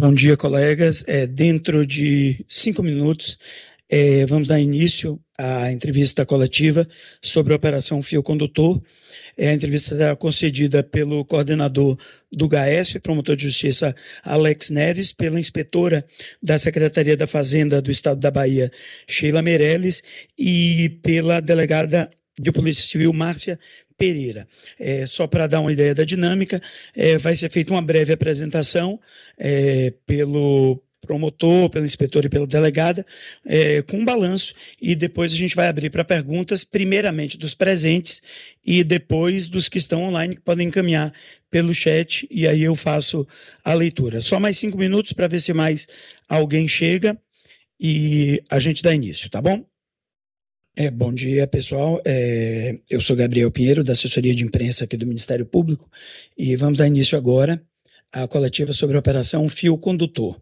Bom 0.00 0.14
dia, 0.14 0.34
colegas. 0.34 1.04
É, 1.06 1.26
dentro 1.26 1.84
de 1.84 2.42
cinco 2.48 2.82
minutos, 2.82 3.38
é, 3.86 4.24
vamos 4.24 4.48
dar 4.48 4.58
início 4.58 5.20
à 5.36 5.70
entrevista 5.70 6.24
coletiva 6.24 6.88
sobre 7.20 7.52
a 7.52 7.56
Operação 7.56 8.02
Fio 8.02 8.22
Condutor. 8.22 8.80
É, 9.36 9.50
a 9.50 9.52
entrevista 9.52 9.94
será 9.94 10.16
concedida 10.16 10.82
pelo 10.82 11.22
coordenador 11.22 11.98
do 12.32 12.48
GAESP, 12.48 12.98
promotor 12.98 13.36
de 13.36 13.42
justiça 13.42 13.94
Alex 14.22 14.70
Neves, 14.70 15.12
pela 15.12 15.38
inspetora 15.38 16.02
da 16.42 16.56
Secretaria 16.56 17.14
da 17.14 17.26
Fazenda 17.26 17.82
do 17.82 17.90
Estado 17.90 18.18
da 18.18 18.30
Bahia, 18.30 18.72
Sheila 19.06 19.42
Meirelles, 19.42 20.02
e 20.38 20.98
pela 21.02 21.40
delegada 21.40 22.08
de 22.40 22.50
Polícia 22.50 22.84
Civil, 22.84 23.12
Márcia 23.12 23.60
Pereira. 24.00 24.48
É, 24.78 25.04
só 25.04 25.26
para 25.26 25.46
dar 25.46 25.60
uma 25.60 25.70
ideia 25.70 25.94
da 25.94 26.04
dinâmica, 26.04 26.62
é, 26.96 27.18
vai 27.18 27.36
ser 27.36 27.50
feita 27.50 27.70
uma 27.70 27.82
breve 27.82 28.14
apresentação 28.14 28.98
é, 29.36 29.92
pelo 30.06 30.82
promotor, 31.02 31.68
pelo 31.68 31.84
inspetor 31.84 32.24
e 32.24 32.28
pela 32.30 32.46
delegada, 32.46 33.04
é, 33.44 33.82
com 33.82 33.98
um 33.98 34.04
balanço, 34.04 34.54
e 34.80 34.94
depois 34.94 35.32
a 35.32 35.36
gente 35.36 35.54
vai 35.54 35.68
abrir 35.68 35.90
para 35.90 36.02
perguntas, 36.02 36.64
primeiramente 36.64 37.36
dos 37.36 37.54
presentes 37.54 38.22
e 38.64 38.82
depois 38.82 39.48
dos 39.48 39.68
que 39.68 39.76
estão 39.76 40.02
online, 40.04 40.36
que 40.36 40.42
podem 40.42 40.68
encaminhar 40.68 41.12
pelo 41.50 41.74
chat, 41.74 42.26
e 42.30 42.46
aí 42.46 42.62
eu 42.62 42.74
faço 42.74 43.26
a 43.62 43.74
leitura. 43.74 44.22
Só 44.22 44.40
mais 44.40 44.56
cinco 44.56 44.78
minutos 44.78 45.12
para 45.12 45.28
ver 45.28 45.40
se 45.40 45.52
mais 45.52 45.86
alguém 46.26 46.66
chega 46.66 47.18
e 47.78 48.42
a 48.48 48.58
gente 48.58 48.82
dá 48.82 48.94
início, 48.94 49.28
tá 49.28 49.42
bom? 49.42 49.69
É, 50.76 50.88
bom 50.90 51.12
dia, 51.12 51.46
pessoal. 51.48 52.00
É, 52.04 52.78
eu 52.88 53.00
sou 53.00 53.16
Gabriel 53.16 53.50
Pinheiro, 53.50 53.82
da 53.82 53.92
assessoria 53.92 54.34
de 54.34 54.44
imprensa 54.44 54.84
aqui 54.84 54.96
do 54.96 55.06
Ministério 55.06 55.44
Público, 55.44 55.90
e 56.38 56.54
vamos 56.54 56.78
dar 56.78 56.86
início 56.86 57.18
agora 57.18 57.60
à 58.12 58.26
coletiva 58.28 58.72
sobre 58.72 58.96
a 58.96 59.00
Operação 59.00 59.48
Fio 59.48 59.76
Condutor. 59.76 60.40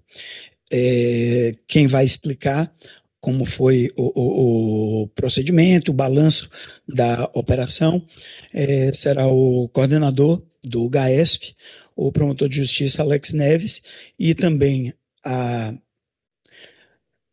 É, 0.70 1.52
quem 1.66 1.87
vai 1.87 2.04
explicar 2.04 2.73
como 3.20 3.46
foi 3.46 3.90
o, 3.96 4.12
o, 4.15 5.02
o, 5.02 5.09
procedimento, 5.09 5.90
o 5.90 5.95
balanço 5.95 6.49
da 6.87 7.24
operação, 7.34 8.06
é, 8.52 8.93
será 8.93 9.26
o 9.26 9.68
coordenador 9.71 10.43
do 10.62 10.88
GAESP, 10.88 11.56
o 11.96 12.12
promotor 12.12 12.49
de 12.49 12.56
justiça 12.56 13.02
Alex 13.02 13.32
Neves, 13.32 13.82
e 14.18 14.34
também 14.34 14.93
a 15.24 15.74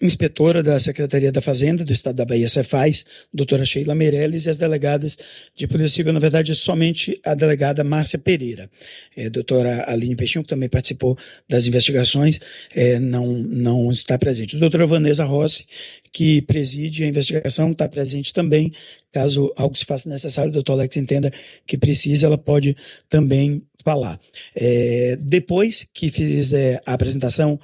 inspetora 0.01 0.61
da 0.61 0.77
Secretaria 0.79 1.31
da 1.31 1.41
Fazenda 1.41 1.85
do 1.85 1.91
Estado 1.91 2.17
da 2.17 2.25
Bahia, 2.25 2.49
Cefaz, 2.49 3.05
doutora 3.33 3.63
Sheila 3.63 3.95
Meirelles, 3.95 4.45
e 4.45 4.49
as 4.49 4.57
delegadas 4.57 5.17
de 5.55 5.67
Polícia 5.67 5.95
Civil, 5.95 6.11
na 6.11 6.19
verdade, 6.19 6.53
somente 6.53 7.19
a 7.23 7.33
delegada 7.33 7.83
Márcia 7.83 8.19
Pereira. 8.19 8.69
É, 9.16 9.29
doutora 9.29 9.85
Aline 9.88 10.16
Peixinho, 10.16 10.43
que 10.43 10.49
também 10.49 10.67
participou 10.67 11.17
das 11.47 11.67
investigações, 11.67 12.39
é, 12.73 12.99
não, 12.99 13.25
não 13.25 13.89
está 13.89 14.17
presente. 14.17 14.57
Doutora 14.57 14.85
Vanessa 14.85 15.23
Rossi, 15.23 15.66
que 16.11 16.41
preside 16.41 17.03
a 17.03 17.07
investigação, 17.07 17.71
está 17.71 17.88
presente 17.88 18.33
também. 18.33 18.73
Caso 19.13 19.53
algo 19.55 19.77
se 19.77 19.85
faça 19.85 20.09
necessário, 20.09 20.49
o 20.49 20.53
doutor 20.53 20.73
Alex 20.73 20.97
entenda 20.97 21.31
que 21.66 21.77
precisa, 21.77 22.27
ela 22.27 22.38
pode 22.38 22.75
também 23.07 23.63
falar. 23.83 24.19
É, 24.53 25.16
depois 25.21 25.88
que 25.93 26.09
fizer 26.09 26.81
a 26.85 26.93
apresentação 26.93 27.59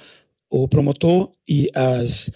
o 0.52 0.68
promotor 0.68 1.32
e 1.48 1.70
as, 1.74 2.30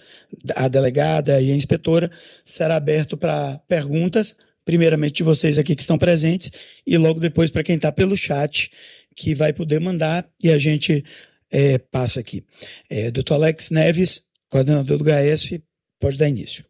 a 0.55 0.67
delegada 0.67 1.39
e 1.39 1.51
a 1.51 1.55
inspetora, 1.55 2.09
será 2.43 2.75
aberto 2.75 3.15
para 3.15 3.59
perguntas, 3.67 4.35
primeiramente 4.65 5.17
de 5.17 5.23
vocês 5.23 5.59
aqui 5.59 5.75
que 5.75 5.83
estão 5.83 5.99
presentes, 5.99 6.51
e 6.85 6.97
logo 6.97 7.19
depois 7.19 7.51
para 7.51 7.61
quem 7.61 7.75
está 7.75 7.91
pelo 7.91 8.17
chat, 8.17 8.71
que 9.15 9.35
vai 9.35 9.53
poder 9.53 9.79
mandar 9.79 10.27
e 10.43 10.49
a 10.49 10.57
gente 10.57 11.05
é, 11.51 11.77
passa 11.77 12.19
aqui. 12.19 12.43
É, 12.89 13.11
Dr. 13.11 13.33
Alex 13.33 13.69
Neves, 13.69 14.23
coordenador 14.49 14.97
do 14.97 15.03
GAESF, 15.03 15.61
pode 15.99 16.17
dar 16.17 16.27
início. 16.27 16.65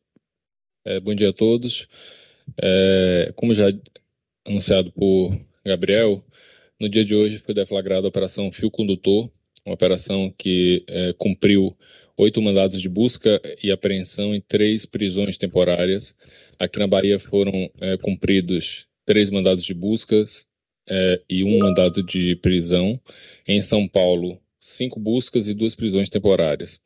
É, 0.83 0.99
bom 0.99 1.15
dia 1.15 1.29
a 1.29 1.33
todos. 1.33 1.87
É, 2.61 3.31
como 3.37 3.53
já 3.53 3.67
anunciado 4.45 4.91
por 4.91 5.33
Gabriel, 5.65 6.21
no 6.77 6.89
dia 6.89 7.05
de 7.05 7.15
hoje 7.15 7.39
foi 7.39 7.55
deflagrada 7.55 8.05
a 8.05 8.09
Operação 8.09 8.51
Fio 8.51 8.69
Condutor, 8.69 9.31
uma 9.67 9.73
operação 9.73 10.33
que 10.37 10.83
é, 10.87 11.13
cumpriu 11.17 11.77
oito 12.15 12.41
mandados 12.41 12.81
de 12.81 12.87
busca 12.87 13.39
e 13.61 13.69
apreensão 13.69 14.33
em 14.33 14.39
três 14.41 14.85
prisões 14.85 15.37
temporárias. 15.37 16.15
Aqui 16.57 16.79
na 16.79 16.87
Bahia 16.87 17.19
foram 17.19 17.69
é, 17.81 17.97
cumpridos 17.97 18.87
três 19.05 19.29
mandados 19.29 19.63
de 19.63 19.73
busca 19.73 20.25
é, 20.89 21.21
e 21.29 21.43
um 21.43 21.59
mandado 21.59 22.01
de 22.01 22.37
prisão. 22.37 22.99
Em 23.45 23.61
São 23.61 23.87
Paulo, 23.87 24.39
cinco 24.59 24.99
buscas 25.01 25.49
e 25.49 25.53
duas 25.53 25.75
prisões 25.75 26.09
temporárias. 26.09 26.79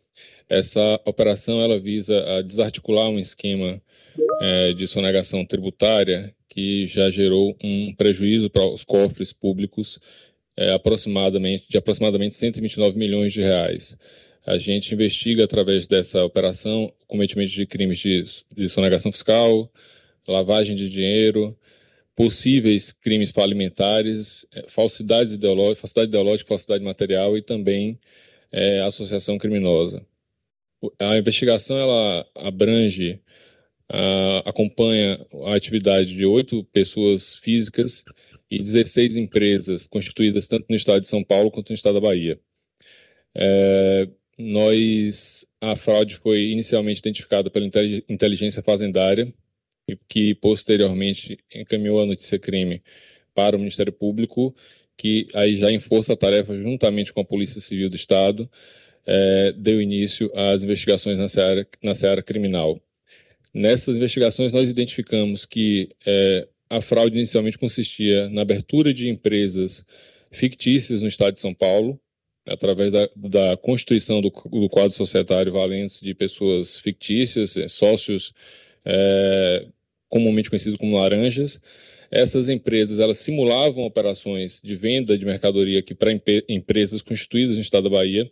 Essa 0.50 1.00
operação 1.06 1.62
ela 1.62 1.80
visa 1.80 2.44
desarticular 2.44 3.10
um 3.10 3.20
esquema 3.20 3.82
é, 4.42 4.74
de 4.74 4.88
sonegação 4.88 5.46
tributária 5.46 6.36
que 6.50 6.86
já 6.86 7.10
gerou 7.10 7.56
um 7.64 7.94
prejuízo 7.94 8.50
para 8.50 8.66
os 8.66 8.84
cofres 8.84 9.32
públicos 9.32 9.98
é, 10.58 10.72
aproximadamente, 10.74 11.70
de 11.70 11.78
aproximadamente 11.78 12.36
129 12.36 12.98
milhões 12.98 13.34
de 13.34 13.42
reais. 13.42 13.98
A 14.46 14.58
gente 14.58 14.94
investiga 14.94 15.44
através 15.44 15.86
dessa 15.88 16.24
operação 16.26 16.92
cometimento 17.08 17.52
de 17.52 17.66
crimes 17.66 18.00
de, 18.00 18.24
de 18.54 18.70
sonegação 18.70 19.12
fiscal, 19.12 19.72
lavagem 20.28 20.76
de 20.76 20.90
dinheiro, 20.90 21.58
possíveis 22.16 22.92
crimes 22.92 23.32
falimentares, 23.32 24.46
é, 24.54 24.66
falsidades 24.68 25.34
ideológicas, 25.34 25.80
falsidade 25.80 26.10
ideológica, 26.10 26.48
falsidade 26.48 26.84
material 26.84 27.38
e 27.38 27.42
também 27.42 28.00
é, 28.52 28.82
associação 28.82 29.38
criminosa. 29.38 30.06
A 31.00 31.18
investigação 31.18 31.78
ela 31.78 32.26
abrange, 32.36 33.22
acompanha 34.46 35.24
a 35.46 35.54
atividade 35.54 36.16
de 36.16 36.26
oito 36.26 36.64
pessoas 36.72 37.36
físicas 37.36 38.04
e 38.52 38.60
16 38.60 39.16
empresas 39.16 39.86
constituídas 39.86 40.48
tanto 40.48 40.66
no 40.70 40.76
estado 40.76 41.00
de 41.00 41.08
São 41.08 41.24
Paulo 41.24 41.50
quanto 41.50 41.70
no 41.70 41.76
estado 41.76 41.96
da 41.96 42.02
Bahia. 42.02 42.38
É, 43.34 44.10
nós, 44.38 45.48
a 45.62 45.78
fraude 45.78 46.18
foi 46.18 46.50
inicialmente 46.52 47.00
identificada 47.00 47.50
pela 47.50 47.66
inteligência 48.10 48.62
fazendária, 48.62 49.34
que 50.08 50.36
posteriormente 50.36 51.38
encaminhou 51.54 52.02
a 52.02 52.06
notícia 52.06 52.38
crime 52.38 52.84
para 53.34 53.56
o 53.56 53.60
Ministério 53.60 53.94
Público, 53.94 54.54
que 54.98 55.28
aí 55.34 55.56
já 55.56 55.72
em 55.72 55.80
força-tarefa, 55.80 56.56
juntamente 56.56 57.14
com 57.14 57.22
a 57.22 57.26
Polícia 57.26 57.62
Civil 57.62 57.90
do 57.90 57.96
Estado, 57.96 58.50
é, 59.06 59.54
deu 59.54 59.82
início 59.82 60.30
às 60.36 60.64
investigações 60.64 61.18
na 61.18 61.30
seara, 61.30 61.68
na 61.82 61.96
seara 61.96 62.22
criminal. 62.22 62.80
Nessas 63.54 63.98
investigações, 63.98 64.52
nós 64.52 64.70
identificamos 64.70 65.46
que 65.46 65.90
é, 66.06 66.48
a 66.72 66.80
fraude 66.80 67.18
inicialmente 67.18 67.58
consistia 67.58 68.30
na 68.30 68.44
abertura 68.44 68.94
de 68.94 69.10
empresas 69.10 69.86
fictícias 70.32 71.02
no 71.02 71.10
estado 71.10 71.34
de 71.34 71.42
São 71.42 71.54
Paulo, 71.54 72.00
através 72.48 72.94
da, 72.94 73.10
da 73.14 73.58
constituição 73.58 74.22
do, 74.22 74.30
do, 74.30 74.70
quadro 74.70 74.92
societário 74.92 75.52
valentes 75.52 76.00
de 76.00 76.14
pessoas 76.14 76.80
fictícias, 76.80 77.58
eh, 77.58 77.68
sócios 77.68 78.34
é, 78.86 79.68
comumente 80.08 80.50
conhecidos 80.50 80.80
como 80.80 80.96
laranjas. 80.96 81.60
Essas 82.10 82.48
empresas 82.48 83.00
elas 83.00 83.18
simulavam 83.18 83.84
operações 83.84 84.62
de 84.64 84.74
venda 84.78 85.18
de 85.18 85.26
mercadoria 85.26 85.80
aqui 85.80 85.94
para 85.94 86.18
empresas 86.48 87.02
constituídas 87.02 87.58
no 87.58 87.62
estado 87.62 87.90
da 87.90 87.98
Bahia, 87.98 88.30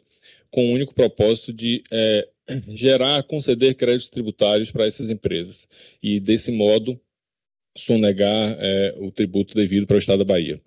com 0.50 0.70
o 0.70 0.74
único 0.74 0.94
propósito 0.94 1.52
de 1.52 1.84
é, 1.92 2.26
gerar, 2.70 3.22
conceder 3.24 3.76
créditos 3.76 4.10
tributários 4.10 4.72
para 4.72 4.86
essas 4.86 5.10
empresas. 5.10 5.68
E, 6.02 6.22
desse 6.22 6.54
modo, 6.54 7.00
sonegar 7.80 8.58
é, 8.60 8.96
o 8.98 9.12
tributo 9.12 9.56
devido 9.56 9.86
para 9.86 9.96
o 9.96 10.00
Estado 10.00 10.20
da 10.20 10.34
Bahia. 10.34 10.60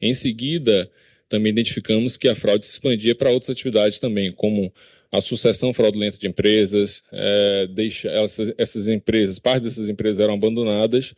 Em 0.00 0.14
seguida, 0.14 0.90
também 1.28 1.50
identificamos 1.50 2.16
que 2.16 2.28
a 2.28 2.34
fraude 2.34 2.66
se 2.66 2.72
expandia 2.72 3.14
para 3.14 3.30
outras 3.30 3.50
atividades 3.50 3.98
também, 3.98 4.30
como 4.32 4.72
a 5.10 5.20
sucessão 5.20 5.72
fraudulenta 5.72 6.18
de 6.18 6.26
empresas, 6.26 7.04
é, 7.12 7.68
deixa, 7.68 8.08
essas, 8.10 8.52
essas 8.58 8.88
empresas, 8.88 9.38
parte 9.38 9.62
dessas 9.62 9.88
empresas 9.88 10.20
eram 10.20 10.34
abandonadas 10.34 11.14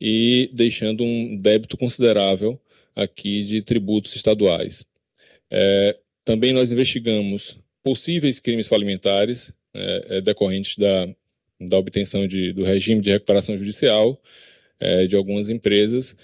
e 0.00 0.50
deixando 0.52 1.04
um 1.04 1.36
débito 1.36 1.76
considerável 1.76 2.60
aqui 2.94 3.44
de 3.44 3.62
tributos 3.62 4.16
estaduais. 4.16 4.84
É, 5.50 5.96
também 6.24 6.52
nós 6.52 6.72
investigamos 6.72 7.58
possíveis 7.82 8.40
crimes 8.40 8.66
falimentares 8.66 9.52
é, 9.72 10.16
é 10.16 10.20
decorrentes 10.20 10.76
da, 10.76 11.08
da 11.60 11.78
obtenção 11.78 12.26
de, 12.26 12.52
do 12.52 12.64
regime 12.64 13.00
de 13.00 13.10
recuperação 13.10 13.56
judicial 13.56 14.20
é, 14.78 15.06
de 15.06 15.16
algumas 15.16 15.48
empresas, 15.48 16.16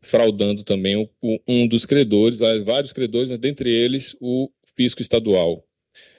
fraudando 0.00 0.62
também 0.62 0.96
o, 0.96 1.08
o, 1.20 1.38
um 1.46 1.66
dos 1.66 1.84
credores, 1.84 2.38
vários 2.38 2.92
credores, 2.92 3.28
mas 3.28 3.38
dentre 3.38 3.72
eles 3.72 4.16
o 4.20 4.50
fisco 4.76 5.02
estadual. 5.02 5.66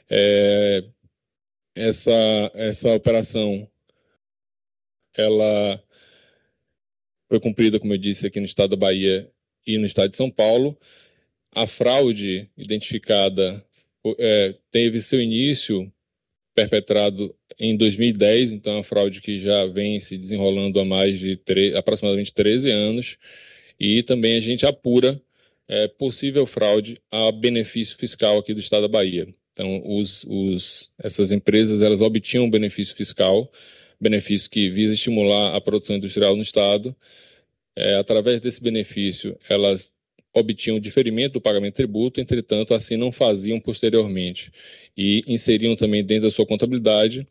É, 0.10 0.84
essa, 1.76 2.52
essa 2.56 2.94
operação 2.94 3.70
ela 5.16 5.84
foi 7.30 7.40
cumprida, 7.40 7.80
como 7.80 7.94
eu 7.94 7.98
disse, 7.98 8.28
aqui 8.28 8.40
no 8.40 8.46
estado 8.46 8.72
da 8.72 8.78
Bahia 8.78 9.30
e 9.66 9.78
no 9.78 9.86
estado 9.86 10.10
de 10.10 10.18
São 10.18 10.30
Paulo. 10.30 10.78
A 11.52 11.68
fraude 11.68 12.50
identificada 12.58 13.66
é, 14.18 14.56
teve 14.72 15.02
seu 15.02 15.20
início 15.20 15.92
perpetrado 16.56 17.36
em 17.60 17.76
2010, 17.76 18.52
então 18.52 18.74
é 18.74 18.76
uma 18.78 18.84
fraude 18.84 19.22
que 19.22 19.38
já 19.38 19.66
vem 19.66 20.00
se 20.00 20.18
desenrolando 20.18 20.80
há 20.80 20.86
mais 20.86 21.20
de 21.20 21.40
aproximadamente 21.76 22.34
13 22.34 22.70
anos, 22.70 23.18
e 23.80 24.04
também 24.04 24.36
a 24.36 24.40
gente 24.40 24.66
apura 24.66 25.22
é, 25.68 25.88
possível 25.88 26.46
fraude 26.46 26.98
a 27.12 27.32
benefício 27.32 27.98
fiscal 27.98 28.38
aqui 28.38 28.54
do 28.54 28.60
Estado 28.60 28.84
da 28.84 28.88
Bahia. 28.88 29.28
Então, 29.52 29.82
os, 29.86 30.24
os, 30.26 30.94
essas 31.00 31.32
empresas 31.32 31.82
elas 31.82 32.00
obtinham 32.00 32.50
benefício 32.50 32.96
fiscal, 32.96 33.52
benefício 34.00 34.50
que 34.50 34.70
visa 34.70 34.94
estimular 34.94 35.56
a 35.56 35.60
produção 35.60 35.96
industrial 35.96 36.36
no 36.36 36.44
Estado. 36.44 36.96
É, 37.76 37.96
através 37.96 38.40
desse 38.40 38.62
benefício, 38.62 39.38
elas 39.50 39.92
obtinham 40.34 40.80
diferimento 40.80 41.34
do 41.34 41.42
pagamento 41.42 41.74
de 41.74 41.78
tributo, 41.78 42.22
entretanto, 42.22 42.74
assim 42.74 42.96
não 42.98 43.12
faziam 43.12 43.60
posteriormente. 43.60 44.52
E 44.96 45.24
inseriam 45.28 45.76
também 45.76 46.04
dentro 46.04 46.24
da 46.24 46.32
sua 46.32 46.46
contabilidade 46.46 47.28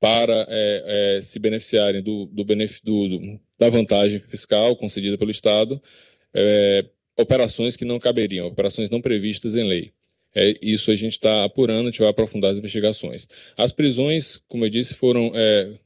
para 0.00 0.46
é, 0.48 1.16
é, 1.18 1.20
se 1.20 1.38
beneficiarem 1.38 2.02
do, 2.02 2.24
do, 2.26 2.42
do, 2.42 3.40
da 3.58 3.68
vantagem 3.68 4.18
fiscal 4.18 4.74
concedida 4.74 5.18
pelo 5.18 5.30
Estado, 5.30 5.80
é, 6.34 6.84
operações 7.18 7.76
que 7.76 7.84
não 7.84 7.98
caberiam, 7.98 8.46
operações 8.46 8.88
não 8.88 9.00
previstas 9.00 9.54
em 9.54 9.68
lei. 9.68 9.92
É, 10.34 10.56
isso 10.62 10.90
a 10.90 10.96
gente 10.96 11.12
está 11.12 11.44
apurando, 11.44 11.88
a 11.88 11.90
gente 11.90 12.00
vai 12.00 12.08
aprofundar 12.08 12.50
as 12.50 12.58
investigações. 12.58 13.28
As 13.56 13.72
prisões, 13.72 14.38
como 14.48 14.64
eu 14.64 14.70
disse, 14.70 14.94
foram 14.94 15.32
é, 15.34 15.78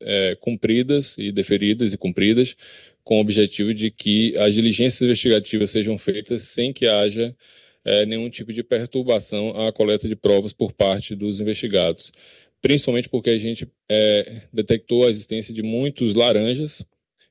é, 0.00 0.36
cumpridas 0.40 1.16
e 1.16 1.32
deferidas 1.32 1.92
e 1.92 1.96
cumpridas 1.96 2.56
com 3.02 3.16
o 3.16 3.20
objetivo 3.20 3.72
de 3.72 3.90
que 3.90 4.36
as 4.36 4.54
diligências 4.54 5.00
investigativas 5.00 5.70
sejam 5.70 5.96
feitas 5.96 6.42
sem 6.42 6.72
que 6.72 6.86
haja 6.86 7.34
é, 7.84 8.04
nenhum 8.04 8.28
tipo 8.28 8.52
de 8.52 8.62
perturbação 8.62 9.66
à 9.66 9.72
coleta 9.72 10.06
de 10.06 10.14
provas 10.14 10.52
por 10.52 10.72
parte 10.72 11.14
dos 11.14 11.40
investigados. 11.40 12.12
Principalmente 12.60 13.08
porque 13.08 13.30
a 13.30 13.38
gente 13.38 13.70
é, 13.88 14.42
detectou 14.52 15.06
a 15.06 15.10
existência 15.10 15.54
de 15.54 15.62
muitos 15.62 16.14
laranjas 16.14 16.84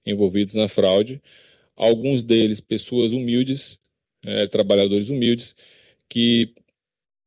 envolvidos 0.06 0.56
na 0.56 0.70
fraude, 0.70 1.22
alguns 1.76 2.24
deles 2.24 2.62
pessoas 2.62 3.12
humildes, 3.12 3.78
é, 4.26 4.48
trabalhadores 4.48 5.10
humildes, 5.10 5.56
que 6.10 6.54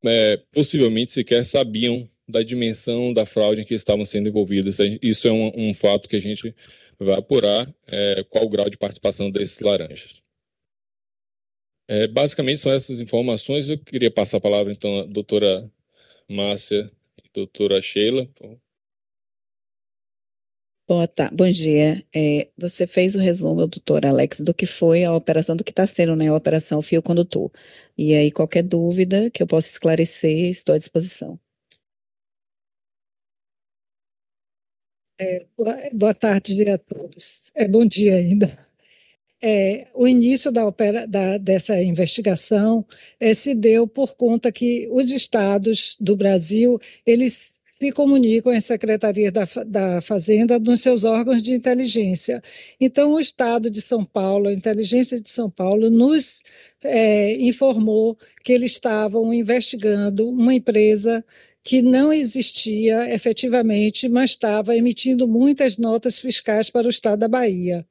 é, 0.04 0.38
possivelmente 0.52 1.10
sequer 1.10 1.44
sabiam 1.44 2.08
da 2.26 2.42
dimensão 2.42 3.12
da 3.12 3.26
fraude 3.26 3.60
em 3.60 3.64
que 3.64 3.74
estavam 3.74 4.04
sendo 4.04 4.28
envolvidos. 4.28 4.78
Isso 5.02 5.28
é 5.28 5.32
um, 5.32 5.52
um 5.54 5.74
fato 5.74 6.08
que 6.08 6.16
a 6.16 6.20
gente 6.20 6.54
vai 6.98 7.16
apurar 7.16 7.72
é, 7.86 8.24
qual 8.28 8.44
o 8.44 8.48
grau 8.48 8.70
de 8.70 8.78
participação 8.78 9.30
desses 9.30 9.60
laranjas. 9.60 10.22
É, 11.88 12.06
basicamente 12.06 12.60
são 12.60 12.72
essas 12.72 13.00
informações. 13.00 13.68
Eu 13.68 13.78
queria 13.78 14.10
passar 14.10 14.36
a 14.38 14.40
palavra 14.40 14.72
então 14.72 15.00
à 15.00 15.04
doutora 15.04 15.70
Márcia 16.28 16.90
doutora 17.34 17.80
Sheila. 17.82 18.28
Boa 20.88 21.06
tarde, 21.06 21.36
bom 21.36 21.48
dia. 21.48 22.04
É, 22.14 22.48
você 22.58 22.86
fez 22.86 23.14
o 23.14 23.18
resumo, 23.20 23.66
doutor 23.66 24.04
Alex, 24.04 24.40
do 24.40 24.52
que 24.52 24.66
foi 24.66 25.04
a 25.04 25.14
operação, 25.14 25.56
do 25.56 25.62
que 25.62 25.70
está 25.70 25.86
sendo 25.86 26.16
né, 26.16 26.28
a 26.28 26.34
operação 26.34 26.82
Fio 26.82 27.02
Condutor. 27.02 27.50
E 27.96 28.12
aí, 28.14 28.30
qualquer 28.32 28.62
dúvida 28.64 29.30
que 29.30 29.42
eu 29.42 29.46
possa 29.46 29.68
esclarecer, 29.68 30.50
estou 30.50 30.74
à 30.74 30.78
disposição. 30.78 31.38
É, 35.18 35.46
boa 35.92 36.14
tarde 36.14 36.68
a 36.68 36.78
todos. 36.78 37.52
É 37.54 37.68
bom 37.68 37.86
dia 37.86 38.16
ainda. 38.16 38.69
É, 39.42 39.88
o 39.94 40.06
início 40.06 40.52
da, 40.52 40.66
opera, 40.66 41.06
da, 41.06 41.38
dessa 41.38 41.80
investigação 41.82 42.84
é, 43.18 43.32
se 43.32 43.54
deu 43.54 43.88
por 43.88 44.14
conta 44.14 44.52
que 44.52 44.86
os 44.92 45.10
estados 45.10 45.96
do 45.98 46.14
Brasil 46.14 46.78
eles 47.06 47.60
se 47.80 47.90
comunicam 47.92 48.52
em 48.52 48.60
secretaria 48.60 49.32
da, 49.32 49.48
da 49.66 50.02
Fazenda 50.02 50.58
nos 50.58 50.82
seus 50.82 51.04
órgãos 51.04 51.42
de 51.42 51.54
inteligência. 51.54 52.42
Então, 52.78 53.14
o 53.14 53.20
Estado 53.20 53.70
de 53.70 53.80
São 53.80 54.04
Paulo, 54.04 54.48
a 54.48 54.52
inteligência 54.52 55.18
de 55.18 55.30
São 55.30 55.48
Paulo, 55.48 55.88
nos 55.88 56.42
é, 56.84 57.34
informou 57.40 58.18
que 58.44 58.52
eles 58.52 58.72
estavam 58.72 59.32
investigando 59.32 60.28
uma 60.28 60.52
empresa 60.52 61.24
que 61.62 61.80
não 61.80 62.12
existia 62.12 63.12
efetivamente, 63.14 64.08
mas 64.08 64.30
estava 64.30 64.76
emitindo 64.76 65.26
muitas 65.26 65.78
notas 65.78 66.18
fiscais 66.18 66.68
para 66.68 66.86
o 66.86 66.90
Estado 66.90 67.20
da 67.20 67.28
Bahia. 67.28 67.86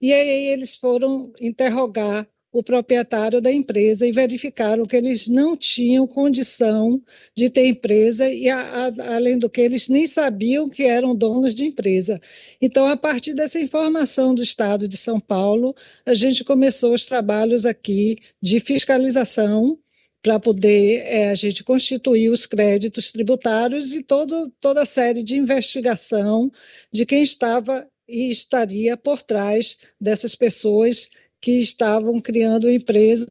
E 0.00 0.12
aí 0.12 0.48
eles 0.48 0.76
foram 0.76 1.32
interrogar 1.40 2.28
o 2.58 2.62
proprietário 2.62 3.42
da 3.42 3.52
empresa 3.52 4.06
e 4.06 4.12
verificaram 4.12 4.84
que 4.86 4.96
eles 4.96 5.28
não 5.28 5.54
tinham 5.54 6.06
condição 6.06 7.02
de 7.36 7.50
ter 7.50 7.66
empresa 7.66 8.30
e, 8.32 8.48
a, 8.48 8.58
a, 8.58 9.14
além 9.14 9.38
do 9.38 9.50
que, 9.50 9.60
eles 9.60 9.88
nem 9.88 10.06
sabiam 10.06 10.68
que 10.68 10.84
eram 10.84 11.14
donos 11.14 11.54
de 11.54 11.66
empresa. 11.66 12.18
Então, 12.60 12.86
a 12.86 12.96
partir 12.96 13.34
dessa 13.34 13.60
informação 13.60 14.34
do 14.34 14.42
Estado 14.42 14.88
de 14.88 14.96
São 14.96 15.20
Paulo, 15.20 15.74
a 16.06 16.14
gente 16.14 16.44
começou 16.44 16.94
os 16.94 17.04
trabalhos 17.04 17.66
aqui 17.66 18.16
de 18.40 18.58
fiscalização 18.58 19.78
para 20.22 20.40
poder 20.40 21.02
é, 21.04 21.28
a 21.28 21.34
gente 21.34 21.62
constituir 21.62 22.30
os 22.30 22.46
créditos 22.46 23.12
tributários 23.12 23.92
e 23.92 24.02
todo, 24.02 24.50
toda 24.60 24.82
a 24.82 24.86
série 24.86 25.22
de 25.22 25.36
investigação 25.36 26.50
de 26.90 27.04
quem 27.04 27.22
estava 27.22 27.86
e 28.08 28.30
estaria 28.30 28.96
por 28.96 29.22
trás 29.22 29.78
dessas 30.00 30.34
pessoas 30.34 31.10
que 31.40 31.58
estavam 31.58 32.20
criando 32.20 32.70
empresas 32.70 33.26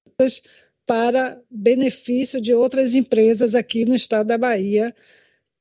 para 0.86 1.42
benefício 1.50 2.40
de 2.40 2.54
outras 2.54 2.94
empresas 2.94 3.56
aqui 3.56 3.86
no 3.86 3.96
estado 3.96 4.28
da 4.28 4.38
Bahia, 4.38 4.96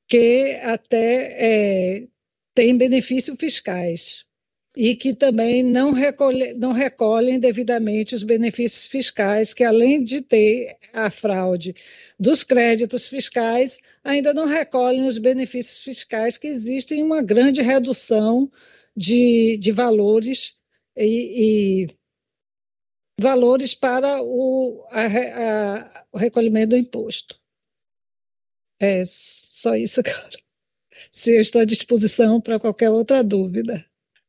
que 0.06 0.58
até 0.62 1.28
é, 1.32 2.08
têm 2.55 2.76
benefícios 2.76 3.37
fiscais 3.38 4.26
e 4.76 4.96
que 4.96 5.14
também 5.14 5.62
não, 5.62 5.93
recolhe, 5.93 6.52
não 6.55 6.72
recolhem 6.72 7.38
devidamente 7.38 8.14
os 8.14 8.25
benefícios 8.25 8.87
fiscais, 8.87 9.55
que 9.55 9.62
além 9.62 10.02
de 10.02 10.20
ter 10.20 10.76
a 10.93 11.11
fraude 11.11 11.75
dos 12.19 12.43
créditos 12.43 13.06
fiscais, 13.06 13.78
ainda 14.02 14.34
não 14.34 14.46
recolhem 14.46 15.06
os 15.06 15.16
benefícios 15.16 15.78
fiscais, 15.78 16.37
que 16.37 16.49
existem 16.49 17.02
uma 17.02 17.22
grande 17.22 17.62
redução 17.62 18.50
de, 18.96 19.56
de 19.58 19.73
valores 19.73 20.56
e, 20.96 21.85
e 21.85 21.88
valores 23.20 23.75
para 23.75 24.23
o, 24.23 24.85
a, 24.91 25.06
a, 25.06 26.06
o 26.12 26.19
recolhimento 26.19 26.70
do 26.70 26.76
imposto. 26.76 27.41
É 28.81 29.02
só 29.05 29.76
isso, 29.76 30.02
cara. 30.02 30.28
Se 31.11 31.37
eu 31.37 31.40
estou 31.40 31.62
à 31.62 31.64
disposição 31.64 32.40
para 32.40 32.59
qualquer 32.59 32.90
outra 32.90 33.23
dúvida. 33.23 33.85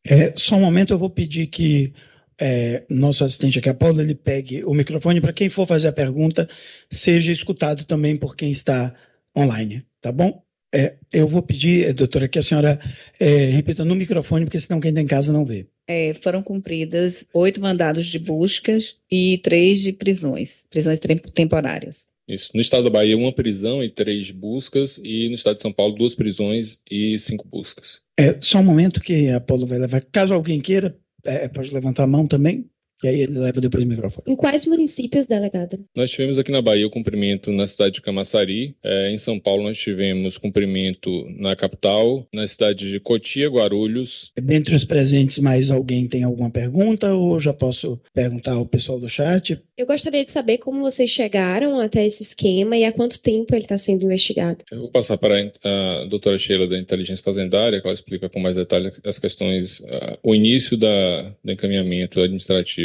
É, 0.06 0.34
só 0.38 0.56
um 0.56 0.62
momento, 0.62 0.94
eu 0.94 1.00
vou 1.00 1.10
pedir 1.10 1.48
que 1.48 1.94
é, 2.40 2.86
nosso 2.90 3.24
assistente 3.24 3.60
aqui, 3.60 3.70
a 3.70 3.74
Paula, 3.74 4.04
ele 4.04 4.14
pegue 4.14 4.64
o 4.64 4.74
microfone 4.74 5.20
para 5.20 5.34
quem 5.34 5.50
for 5.50 5.66
fazer 5.66 5.88
a 5.88 5.94
pergunta, 5.94 6.48
seja 6.92 7.32
escutado 7.32 7.86
também 7.86 8.16
por 8.16 8.36
quem 8.36 8.52
está 8.52 8.94
online, 9.36 9.86
tá 10.00 10.12
bom? 10.12 10.45
É, 10.76 10.98
eu 11.14 11.26
vou 11.26 11.42
pedir, 11.42 11.94
doutora, 11.94 12.28
que 12.28 12.38
a 12.38 12.44
senhora 12.44 12.78
é, 13.18 13.46
repita 13.46 13.86
no 13.86 13.96
microfone, 13.96 14.44
porque 14.44 14.60
senão 14.60 14.82
quem 14.82 14.90
está 14.90 15.02
em 15.02 15.08
casa 15.08 15.32
não 15.32 15.46
vê. 15.46 15.68
É, 15.88 16.14
foram 16.16 16.44
cumpridas 16.44 17.28
oito 17.34 17.62
mandados 17.62 18.08
de 18.08 18.20
buscas 18.20 18.98
e 19.10 19.38
três 19.38 19.80
de 19.82 19.94
prisões, 19.94 20.66
prisões 20.70 21.00
temporárias. 21.34 22.08
Isso. 22.28 22.52
No 22.54 22.60
estado 22.60 22.84
da 22.84 22.90
Bahia, 22.90 23.16
uma 23.16 23.32
prisão 23.32 23.84
e 23.84 23.90
três 23.90 24.32
buscas, 24.32 25.00
e 25.02 25.30
no 25.30 25.36
estado 25.36 25.56
de 25.56 25.62
São 25.62 25.72
Paulo, 25.72 25.96
duas 25.96 26.14
prisões 26.14 26.82
e 26.90 27.18
cinco 27.20 27.48
buscas. 27.48 28.00
É, 28.20 28.36
só 28.42 28.60
um 28.60 28.64
momento 28.64 29.00
que 29.00 29.30
a 29.30 29.40
Paulo 29.40 29.66
vai 29.66 29.78
levar. 29.78 30.02
Caso 30.02 30.34
alguém 30.34 30.60
queira, 30.60 30.98
é, 31.24 31.48
pode 31.48 31.74
levantar 31.74 32.04
a 32.04 32.08
mão 32.08 32.28
também. 32.28 32.70
E 33.04 33.08
aí 33.08 33.22
ele 33.22 33.38
leva 33.38 33.60
depois 33.60 33.84
o 33.84 33.88
microfone. 33.88 34.34
Em 34.34 34.36
quais 34.36 34.66
municípios, 34.66 35.28
delegada? 35.28 35.80
Nós 35.96 36.12
tivemos 36.12 36.38
aqui 36.38 36.52
na 36.52 36.62
Bahia 36.62 36.88
o 36.88 36.90
cumprimento 36.90 37.52
na 37.52 37.68
cidade 37.68 37.96
de 37.96 38.02
Camaçari. 38.02 38.76
É, 38.84 39.12
em 39.12 39.18
São 39.18 39.40
Paulo 39.40 39.64
nós 39.64 39.78
tivemos 39.78 40.38
cumprimento 40.38 41.26
na 41.38 41.56
capital, 41.56 42.26
na 42.34 42.48
cidade 42.48 42.92
de 42.92 43.00
Cotia, 43.00 43.50
Guarulhos. 43.50 44.32
Dentre 44.36 44.76
os 44.76 44.86
presentes, 44.86 45.40
mais 45.40 45.72
alguém 45.72 46.08
tem 46.08 46.24
alguma 46.24 46.50
pergunta 46.50 47.14
ou 47.14 47.40
já 47.40 47.54
posso 47.54 48.00
perguntar 48.14 48.54
ao 48.54 48.66
pessoal 48.66 49.00
do 49.00 49.10
chat? 49.10 49.60
Eu 49.78 49.86
gostaria 49.86 50.24
de 50.24 50.32
saber 50.32 50.60
como 50.60 50.82
vocês 50.82 51.10
chegaram 51.10 51.80
até 51.80 52.06
esse 52.06 52.24
esquema 52.24 52.78
e 52.78 52.86
há 52.86 52.92
quanto 52.92 53.22
tempo 53.22 53.54
ele 53.54 53.64
está 53.64 53.78
sendo 53.78 54.06
investigado. 54.06 54.64
Eu 54.72 54.80
vou 54.80 54.92
passar 54.92 55.18
para 55.18 55.52
a 55.64 56.06
doutora 56.06 56.38
Sheila 56.38 56.68
da 56.68 56.78
Inteligência 56.78 57.24
Fazendária, 57.24 57.82
que 57.82 57.88
ela 57.88 57.94
explica 57.94 58.30
com 58.30 58.40
mais 58.40 58.56
detalhe 58.56 58.92
as 59.04 59.20
questões, 59.20 59.82
o 60.24 60.34
início 60.34 60.78
da, 60.78 61.34
do 61.44 61.52
encaminhamento 61.52 62.22
administrativo 62.22 62.85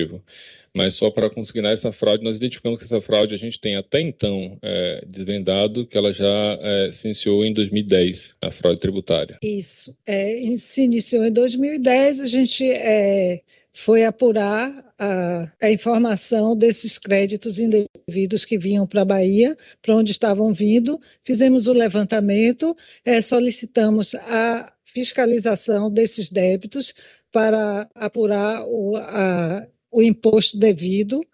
mas 0.75 0.95
só 0.95 1.11
para 1.11 1.31
consignar 1.31 1.73
essa 1.73 1.93
fraude, 1.93 2.23
nós 2.23 2.37
identificamos 2.37 2.79
que 2.79 2.85
essa 2.85 3.01
fraude 3.01 3.35
a 3.35 3.39
gente 3.39 3.59
tem 3.59 3.77
até 3.77 4.01
então 4.01 4.57
é, 4.63 5.05
desvendado 5.07 5.87
que 5.87 5.99
ela 5.99 6.13
já 6.13 6.59
é, 6.61 6.91
se 6.93 7.09
iniciou 7.09 7.45
em 7.45 7.53
2010, 7.53 8.37
a 8.41 8.51
fraude 8.51 8.81
tributária. 8.81 9.39
Isso, 9.43 9.97
é, 10.07 10.41
se 10.57 10.83
iniciou 10.83 11.25
em 11.25 11.33
2010, 11.33 12.21
a 12.21 12.27
gente 12.27 12.71
é, 12.71 13.41
foi 13.73 14.05
apurar 14.05 14.93
a, 14.99 15.51
a, 15.61 15.71
informação 15.71 16.57
desses 16.57 16.99
créditos 16.99 17.59
indevidos 17.59 18.45
que 18.45 18.59
vinham 18.59 18.87
para 18.87 19.03
a 19.03 19.05
Bahia, 19.05 19.57
para 19.81 19.97
onde 19.97 20.11
estavam 20.11 20.53
vindo. 20.53 21.01
Fizemos 21.23 21.67
o 21.67 21.73
levantamento, 21.73 22.77
é, 23.05 23.21
solicitamos 23.21 24.15
a 24.15 24.73
fiscalização 24.85 25.91
desses 25.91 26.31
débitos 26.31 26.95
para 27.33 27.89
apurar 27.95 28.65
o, 28.67 28.97
a, 28.97 29.67
o 29.91 30.03
imposto 30.03 30.59
devido. 30.59 31.25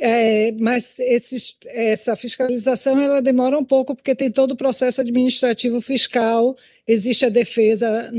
É, 0.00 0.52
mas 0.60 1.00
esses, 1.00 1.58
essa 1.66 2.14
fiscalização 2.14 3.00
ela 3.00 3.20
demora 3.20 3.58
um 3.58 3.64
pouco 3.64 3.96
porque 3.96 4.14
tem 4.14 4.30
todo 4.30 4.52
o 4.52 4.56
processo 4.56 5.00
administrativo 5.00 5.80
fiscal 5.80 6.56
existe 6.88 7.26
a 7.26 7.28
defesa 7.28 8.10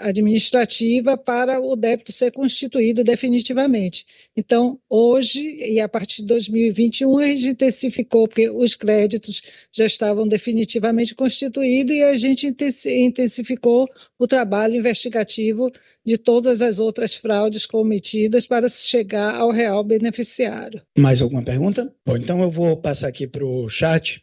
administrativa 0.00 1.16
para 1.16 1.58
o 1.58 1.74
débito 1.74 2.12
ser 2.12 2.30
constituído 2.30 3.02
definitivamente. 3.02 4.04
Então, 4.36 4.78
hoje 4.90 5.40
e 5.40 5.80
a 5.80 5.88
partir 5.88 6.20
de 6.20 6.28
2021, 6.28 7.18
a 7.18 7.26
gente 7.28 7.48
intensificou, 7.48 8.28
porque 8.28 8.50
os 8.50 8.74
créditos 8.74 9.40
já 9.72 9.86
estavam 9.86 10.28
definitivamente 10.28 11.14
constituídos 11.14 11.96
e 11.96 12.02
a 12.02 12.14
gente 12.14 12.46
intensificou 12.86 13.88
o 14.18 14.26
trabalho 14.26 14.76
investigativo 14.76 15.72
de 16.04 16.18
todas 16.18 16.60
as 16.60 16.78
outras 16.78 17.14
fraudes 17.14 17.64
cometidas 17.64 18.46
para 18.46 18.68
chegar 18.68 19.34
ao 19.34 19.50
real 19.50 19.82
beneficiário. 19.82 20.82
Mais 20.96 21.22
alguma 21.22 21.42
pergunta? 21.42 21.90
Bom, 22.06 22.16
então 22.16 22.42
eu 22.42 22.50
vou 22.50 22.76
passar 22.76 23.08
aqui 23.08 23.26
para 23.26 23.44
o 23.44 23.68
chat. 23.68 24.22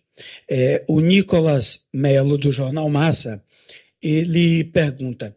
É, 0.50 0.84
o 0.88 1.00
Nicolas 1.00 1.86
Melo, 1.94 2.38
do 2.38 2.52
Jornal 2.52 2.90
Massa, 2.90 3.44
ele 4.10 4.64
pergunta 4.64 5.36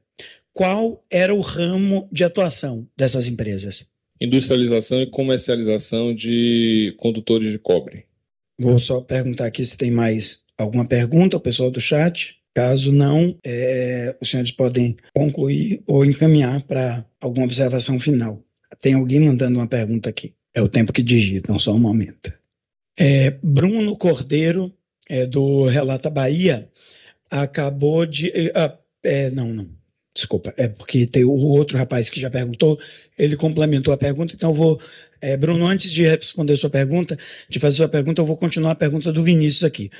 qual 0.52 1.04
era 1.10 1.34
o 1.34 1.40
ramo 1.40 2.08
de 2.12 2.24
atuação 2.24 2.86
dessas 2.96 3.28
empresas. 3.28 3.86
Industrialização 4.20 5.00
e 5.00 5.06
comercialização 5.06 6.14
de 6.14 6.94
condutores 6.98 7.50
de 7.50 7.58
cobre. 7.58 8.04
Vou 8.58 8.78
só 8.78 9.00
perguntar 9.00 9.46
aqui 9.46 9.64
se 9.64 9.78
tem 9.78 9.90
mais 9.90 10.44
alguma 10.58 10.84
pergunta, 10.84 11.36
o 11.36 11.40
pessoal 11.40 11.70
do 11.70 11.80
chat. 11.80 12.36
Caso 12.54 12.92
não, 12.92 13.38
é, 13.44 14.14
os 14.20 14.28
senhores 14.28 14.50
podem 14.50 14.96
concluir 15.14 15.82
ou 15.86 16.04
encaminhar 16.04 16.62
para 16.64 17.06
alguma 17.20 17.46
observação 17.46 17.98
final. 17.98 18.44
Tem 18.80 18.94
alguém 18.94 19.20
mandando 19.20 19.58
uma 19.58 19.66
pergunta 19.66 20.10
aqui. 20.10 20.34
É 20.52 20.60
o 20.60 20.68
tempo 20.68 20.92
que 20.92 21.02
digitam, 21.02 21.58
só 21.58 21.72
um 21.72 21.78
momento. 21.78 22.32
É, 22.98 23.30
Bruno 23.42 23.96
Cordeiro, 23.96 24.74
é, 25.08 25.26
do 25.26 25.66
Relata 25.66 26.10
Bahia, 26.10 26.68
acabou 27.30 28.04
de. 28.04 28.50
Ah, 28.54 28.76
é, 29.02 29.30
não, 29.30 29.52
não. 29.52 29.70
Desculpa, 30.12 30.52
é 30.56 30.66
porque 30.66 31.06
tem 31.06 31.24
o 31.24 31.30
outro 31.30 31.78
rapaz 31.78 32.10
que 32.10 32.20
já 32.20 32.28
perguntou, 32.28 32.78
ele 33.16 33.36
complementou 33.36 33.94
a 33.94 33.98
pergunta, 33.98 34.34
então 34.34 34.50
eu 34.50 34.54
vou. 34.54 34.80
É, 35.22 35.36
Bruno, 35.36 35.66
antes 35.66 35.92
de 35.92 36.02
responder 36.02 36.56
sua 36.56 36.70
pergunta, 36.70 37.18
de 37.48 37.60
fazer 37.60 37.76
sua 37.76 37.88
pergunta, 37.88 38.20
eu 38.20 38.26
vou 38.26 38.36
continuar 38.36 38.72
a 38.72 38.74
pergunta 38.74 39.12
do 39.12 39.22
Vinícius 39.22 39.64
aqui. 39.64 39.90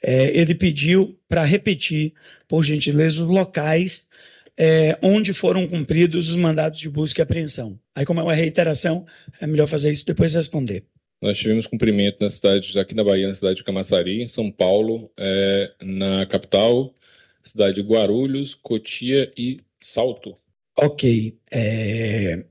É, 0.00 0.26
ele 0.38 0.54
pediu 0.54 1.18
para 1.28 1.44
repetir, 1.44 2.14
por 2.46 2.62
gentileza, 2.64 3.22
os 3.22 3.28
locais 3.28 4.08
é, 4.56 4.98
onde 5.02 5.32
foram 5.32 5.66
cumpridos 5.68 6.30
os 6.30 6.36
mandados 6.36 6.80
de 6.80 6.88
busca 6.88 7.20
e 7.20 7.22
apreensão. 7.22 7.78
Aí, 7.94 8.04
como 8.04 8.20
é 8.20 8.22
uma 8.22 8.34
reiteração, 8.34 9.06
é 9.40 9.46
melhor 9.46 9.68
fazer 9.68 9.90
isso 9.90 10.06
depois 10.06 10.34
responder. 10.34 10.84
Nós 11.20 11.36
tivemos 11.36 11.66
cumprimento 11.66 12.22
na 12.22 12.30
cidade, 12.30 12.78
aqui 12.78 12.94
na 12.94 13.02
Bahia, 13.02 13.26
na 13.26 13.34
cidade 13.34 13.56
de 13.56 13.64
Camaçari, 13.64 14.22
em 14.22 14.26
São 14.26 14.50
Paulo, 14.50 15.10
é, 15.16 15.72
na 15.82 16.24
capital, 16.26 16.94
cidade 17.42 17.82
de 17.82 17.88
Guarulhos, 17.88 18.54
Cotia 18.54 19.32
e 19.36 19.60
Salto. 19.78 20.36
Ok. 20.76 21.36
É... 21.50 22.44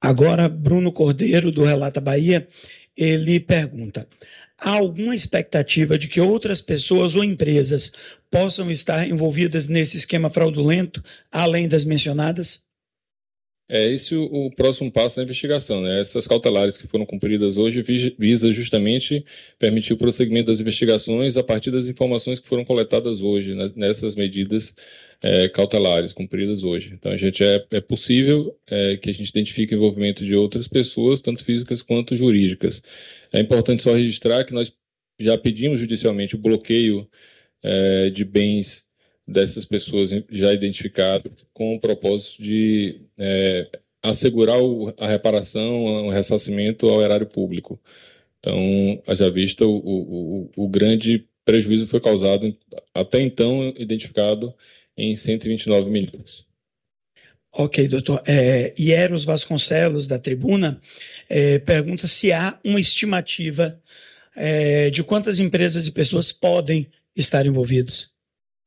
Agora, 0.00 0.48
Bruno 0.48 0.90
Cordeiro, 0.92 1.52
do 1.52 1.64
Relata 1.64 2.00
Bahia, 2.00 2.48
ele 2.96 3.38
pergunta: 3.40 4.08
há 4.58 4.70
alguma 4.70 5.14
expectativa 5.14 5.98
de 5.98 6.08
que 6.08 6.20
outras 6.20 6.62
pessoas 6.62 7.14
ou 7.14 7.24
empresas 7.24 7.92
possam 8.30 8.70
estar 8.70 9.06
envolvidas 9.08 9.66
nesse 9.66 9.98
esquema 9.98 10.30
fraudulento, 10.30 11.02
além 11.30 11.68
das 11.68 11.84
mencionadas? 11.84 12.62
É 13.66 13.90
esse 13.90 14.14
o, 14.14 14.50
próximo 14.50 14.92
passo 14.92 15.16
da 15.16 15.22
investigação. 15.22 15.80
Né? 15.80 15.98
Essas 15.98 16.26
cautelares 16.26 16.76
que 16.76 16.86
foram 16.86 17.06
cumpridas 17.06 17.56
hoje 17.56 17.82
visa 18.18 18.52
justamente 18.52 19.24
permitir 19.58 19.94
o 19.94 19.96
prosseguimento 19.96 20.50
das 20.50 20.60
investigações 20.60 21.38
a 21.38 21.42
partir 21.42 21.70
das 21.70 21.88
informações 21.88 22.38
que 22.38 22.46
foram 22.46 22.64
coletadas 22.64 23.22
hoje, 23.22 23.54
né? 23.54 23.70
nessas 23.74 24.16
medidas 24.16 24.76
é, 25.22 25.48
cautelares 25.48 26.12
cumpridas 26.12 26.62
hoje. 26.62 26.92
Então, 26.92 27.10
a 27.10 27.16
gente 27.16 27.42
é, 27.42 27.64
é 27.70 27.80
possível 27.80 28.54
é, 28.66 28.98
que 28.98 29.08
a 29.08 29.14
gente 29.14 29.30
identifique 29.30 29.74
o 29.74 29.78
envolvimento 29.78 30.24
de 30.26 30.34
outras 30.34 30.68
pessoas, 30.68 31.22
tanto 31.22 31.42
físicas 31.42 31.80
quanto 31.80 32.14
jurídicas. 32.14 32.82
É 33.32 33.40
importante 33.40 33.82
só 33.82 33.94
registrar 33.94 34.44
que 34.44 34.52
nós 34.52 34.70
já 35.18 35.38
pedimos 35.38 35.80
judicialmente 35.80 36.34
o 36.34 36.38
bloqueio 36.38 37.08
é, 37.62 38.10
de 38.10 38.26
bens 38.26 38.86
dessas 39.26 39.64
pessoas 39.64 40.10
já 40.30 40.52
identificadas 40.52 41.46
com 41.52 41.74
o 41.74 41.80
propósito 41.80 42.42
de 42.42 43.00
é, 43.18 43.80
assegurar 44.02 44.60
o, 44.60 44.92
a 44.98 45.08
reparação, 45.08 46.06
o 46.06 46.10
ressarcimento 46.10 46.88
ao 46.88 47.02
erário 47.02 47.26
público. 47.26 47.80
Então, 48.38 49.02
haja 49.06 49.30
vista, 49.30 49.64
o, 49.64 49.76
o, 49.76 50.50
o 50.56 50.68
grande 50.68 51.26
prejuízo 51.44 51.86
foi 51.86 52.00
causado, 52.00 52.54
até 52.94 53.20
então 53.20 53.72
identificado, 53.78 54.54
em 54.96 55.16
129 55.16 55.90
milhões. 55.90 56.46
Ok, 57.50 57.88
doutor. 57.88 58.22
É, 58.26 58.74
Ieros 58.78 59.24
Vasconcelos, 59.24 60.06
da 60.06 60.18
tribuna, 60.18 60.80
é, 61.28 61.58
pergunta 61.58 62.06
se 62.06 62.32
há 62.32 62.58
uma 62.62 62.80
estimativa 62.80 63.80
é, 64.36 64.90
de 64.90 65.02
quantas 65.02 65.38
empresas 65.38 65.86
e 65.86 65.92
pessoas 65.92 66.32
podem 66.32 66.88
estar 67.16 67.46
envolvidos 67.46 68.13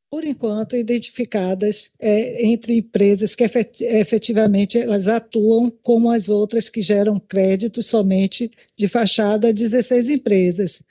por 0.10 0.24
enquanto, 0.24 0.76
identificadas 0.76 1.92
é, 2.00 2.46
entre 2.46 2.78
empresas 2.78 3.36
que 3.36 3.44
efetivamente 3.82 4.78
elas 4.78 5.08
atuam 5.08 5.70
como 5.70 6.10
as 6.10 6.30
outras 6.30 6.70
que 6.70 6.82
geram 6.82 7.20
crédito 7.20 7.84
somente 7.84 8.50
de 8.78 8.88
fachada, 8.88 9.54
16 9.54 10.10
empresas 10.10 10.82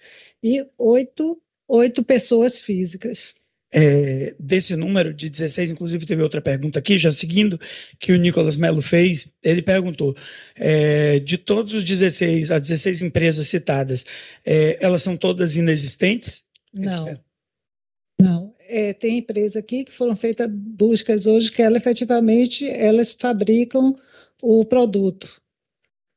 e 0.43 0.65
oito, 0.79 1.41
oito 1.67 2.05
pessoas 2.05 2.59
físicas. 2.59 3.35
É, 3.73 4.35
desse 4.39 4.77
número 4.77 5.13
de 5.13 5.29
16, 5.29 5.73
inclusive 5.73 6.07
teve 6.07 6.23
outra 6.23 6.41
pergunta 6.41 6.79
aqui, 6.79 6.97
já 6.97 7.11
seguindo, 7.11 7.61
que 7.99 8.13
o 8.13 8.17
Nicolas 8.17 8.57
Melo 8.57 8.81
fez, 8.81 9.29
ele 9.43 9.61
perguntou, 9.61 10.15
é, 10.55 11.19
de 11.19 11.37
todos 11.37 11.75
os 11.75 11.85
16, 11.85 12.51
as 12.51 12.63
16 12.63 13.03
empresas 13.03 13.49
citadas, 13.49 14.07
é, 14.45 14.79
elas 14.81 15.03
são 15.03 15.17
todas 15.17 15.57
inexistentes? 15.57 16.47
Não, 16.73 17.19
não, 18.21 18.55
é, 18.69 18.93
tem 18.93 19.19
empresa 19.19 19.59
aqui 19.59 19.85
que 19.85 19.93
foram 19.93 20.17
feitas 20.17 20.49
buscas 20.51 21.27
hoje 21.27 21.53
que 21.53 21.63
ela 21.63 21.77
efetivamente 21.77 22.69
elas 22.69 23.13
fabricam 23.19 23.97
o 24.43 24.65
produto 24.65 25.41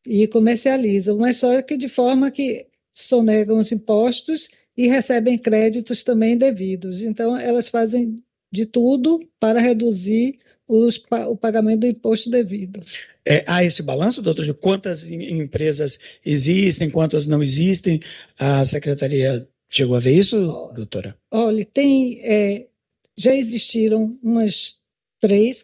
e 0.06 0.28
comercializam, 0.28 1.18
mas 1.18 1.38
só 1.38 1.62
que 1.62 1.78
de 1.78 1.88
forma 1.88 2.32
que 2.32 2.68
sonegam 2.94 3.60
os 3.60 3.72
impostos 3.72 4.50
e 4.76 4.88
recebem 4.88 5.38
créditos 5.38 6.04
também 6.04 6.38
devidos. 6.38 7.02
Então 7.02 7.38
elas 7.38 7.70
fazem 7.70 8.24
de 8.52 8.66
tudo 8.66 9.20
para 9.40 9.60
reduzir 9.60 10.40
os, 10.68 11.02
o 11.28 11.36
pagamento 11.36 11.82
do 11.82 11.88
imposto 11.88 12.30
devido. 12.30 12.84
É, 13.26 13.44
há 13.48 13.64
esse 13.64 13.84
balanço, 13.84 14.22
doutor, 14.22 14.46
de 14.46 14.54
quantas 14.54 15.10
empresas 15.10 16.00
existem, 16.26 16.90
quantas 16.90 17.28
não 17.28 17.44
existem? 17.44 18.00
A 18.38 18.66
Secretaria 18.66 19.48
Chegou 19.70 19.96
a 19.96 20.00
ver 20.00 20.16
isso, 20.16 20.72
doutora? 20.74 21.18
Olha, 21.32 21.64
tem. 21.64 22.20
É, 22.24 22.68
já 23.16 23.36
existiram 23.36 24.18
umas 24.24 24.78
três, 25.22 25.64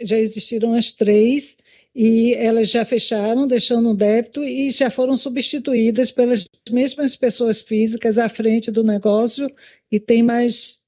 já 0.00 0.18
existiram 0.18 0.74
as 0.74 0.92
três, 0.92 1.58
e 1.94 2.34
elas 2.34 2.70
já 2.70 2.84
fecharam, 2.84 3.48
deixando 3.48 3.90
um 3.90 3.96
débito, 3.96 4.44
e 4.44 4.70
já 4.70 4.90
foram 4.90 5.16
substituídas 5.16 6.10
pelas 6.10 6.46
mesmas 6.70 7.16
pessoas 7.16 7.60
físicas 7.60 8.18
à 8.18 8.28
frente 8.28 8.70
do 8.70 8.84
negócio, 8.84 9.50
e 9.90 9.98
tem 9.98 10.22
mais 10.22 10.84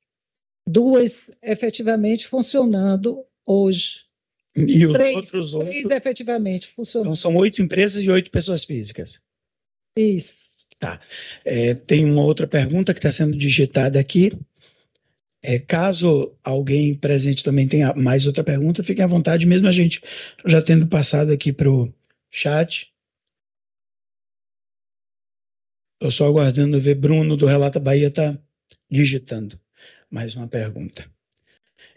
duas 0.68 1.30
efetivamente 1.42 2.26
funcionando 2.26 3.24
hoje. 3.46 4.04
E 4.54 4.86
os 4.86 4.92
três, 4.92 5.16
outros 5.16 5.54
oito? 5.54 5.88
Três 5.88 5.90
efetivamente 5.90 6.66
funcionando. 6.68 7.06
Então 7.06 7.16
são 7.16 7.36
oito 7.36 7.62
empresas 7.62 8.02
e 8.02 8.10
oito 8.10 8.30
pessoas 8.30 8.64
físicas. 8.64 9.20
Isso. 9.96 10.57
Tá. 10.78 11.00
É, 11.44 11.74
tem 11.74 12.04
uma 12.04 12.22
outra 12.22 12.46
pergunta 12.46 12.92
que 12.92 12.98
está 12.98 13.10
sendo 13.10 13.36
digitada 13.36 13.98
aqui. 13.98 14.32
É, 15.42 15.58
caso 15.58 16.36
alguém 16.42 16.94
presente 16.94 17.44
também 17.44 17.68
tenha 17.68 17.94
mais 17.94 18.26
outra 18.26 18.42
pergunta, 18.42 18.82
fiquem 18.82 19.04
à 19.04 19.08
vontade, 19.08 19.46
mesmo 19.46 19.68
a 19.68 19.72
gente 19.72 20.00
já 20.44 20.60
tendo 20.60 20.86
passado 20.86 21.32
aqui 21.32 21.52
para 21.52 21.70
o 21.70 21.92
chat. 22.30 22.92
Estou 25.94 26.10
só 26.10 26.26
aguardando 26.26 26.80
ver 26.80 26.94
Bruno 26.94 27.36
do 27.36 27.46
Relata 27.46 27.80
Bahia 27.80 28.08
está 28.08 28.38
digitando 28.90 29.60
mais 30.10 30.34
uma 30.34 30.48
pergunta. 30.48 31.10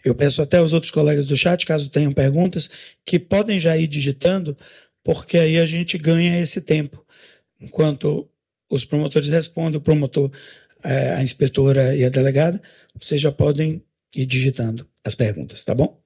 Eu 0.04 0.14
peço 0.14 0.42
até 0.42 0.58
aos 0.58 0.72
outros 0.72 0.90
colegas 0.90 1.26
do 1.26 1.36
chat, 1.36 1.64
caso 1.64 1.90
tenham 1.90 2.12
perguntas, 2.12 2.70
que 3.04 3.18
podem 3.18 3.58
já 3.58 3.76
ir 3.76 3.86
digitando, 3.86 4.56
porque 5.02 5.38
aí 5.38 5.58
a 5.58 5.66
gente 5.66 5.96
ganha 5.96 6.40
esse 6.40 6.60
tempo. 6.60 7.04
Enquanto 7.60 8.28
os 8.74 8.84
promotores 8.84 9.28
respondem, 9.28 9.78
o 9.78 9.82
promotor, 9.82 10.30
é, 10.82 11.12
a 11.14 11.22
inspetora 11.22 11.94
e 11.94 12.04
a 12.04 12.08
delegada, 12.08 12.60
vocês 12.98 13.20
já 13.20 13.30
podem 13.30 13.84
ir 14.16 14.26
digitando 14.26 14.88
as 15.04 15.14
perguntas, 15.14 15.64
tá 15.64 15.74
bom? 15.74 16.00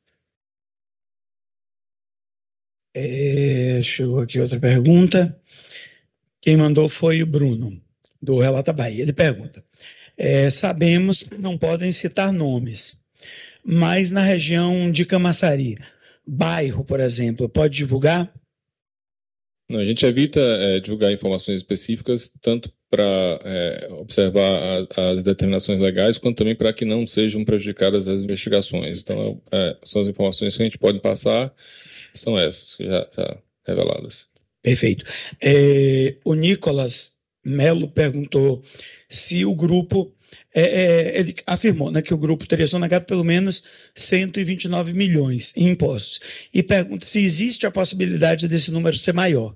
É, 2.95 3.81
chegou 3.83 4.21
aqui 4.21 4.41
outra 4.41 4.59
pergunta. 4.59 5.39
Quem 6.41 6.57
mandou 6.57 6.89
foi 6.89 7.23
o 7.23 7.27
Bruno, 7.27 7.81
do 8.23 8.39
Relata 8.39 8.73
Bahia. 8.73 9.03
Ele 9.03 9.13
pergunta: 9.13 9.63
é, 10.17 10.49
sabemos 10.49 11.23
que 11.23 11.37
não 11.37 11.59
podem 11.59 11.93
citar 11.93 12.33
nomes, 12.33 12.99
mas 13.63 14.11
na 14.11 14.23
região 14.23 14.91
de 14.91 15.05
Camaçari, 15.05 15.77
bairro, 16.27 16.85
por 16.85 17.01
exemplo, 17.01 17.49
pode 17.49 17.77
divulgar? 17.77 18.33
Não, 19.69 19.81
a 19.81 19.85
gente 19.85 20.07
evita 20.07 20.41
é, 20.41 20.79
divulgar 20.79 21.13
informações 21.13 21.57
específicas, 21.57 22.33
tanto 22.41 22.73
para 22.89 23.05
é, 23.45 23.89
observar 23.93 24.87
a, 24.97 25.11
as 25.11 25.25
determinações 25.25 25.81
legais, 25.81 26.19
quanto 26.19 26.39
também 26.39 26.55
para 26.55 26.73
que 26.73 26.85
não 26.85 27.07
sejam 27.07 27.45
prejudicadas 27.45 28.07
as 28.07 28.23
investigações. 28.23 29.01
Então, 29.01 29.43
é, 29.51 29.77
são 29.83 30.03
as 30.03 30.09
informações 30.09 30.57
que 30.57 30.63
a 30.63 30.67
gente 30.67 30.79
pode 30.79 31.01
passar, 31.01 31.53
são 32.15 32.39
essas, 32.39 32.77
já, 32.79 33.09
já 33.17 33.39
reveladas. 33.67 34.29
Perfeito. 34.63 35.05
É, 35.41 36.17
o 36.25 36.35
Nicolas 36.35 37.17
Melo 37.45 37.89
perguntou 37.89 38.63
se 39.09 39.45
o 39.45 39.55
grupo. 39.55 40.13
É, 40.59 40.63
é, 40.63 41.21
ele 41.21 41.35
afirmou 41.47 41.91
né, 41.91 42.01
que 42.01 42.15
o 42.15 42.19
grupo 42.19 42.47
teria 42.47 42.67
sonegado 42.67 43.05
pelo 43.05 43.23
menos 43.23 43.63
129 43.95 44.95
milhões 44.95 45.53
em 45.55 45.69
impostos. 45.69 46.19
E 46.53 46.63
pergunta 46.63 47.05
se 47.05 47.23
existe 47.23 47.67
a 47.67 47.71
possibilidade 47.71 48.49
desse 48.49 48.71
número 48.71 48.97
ser 48.97 49.13
maior. 49.13 49.55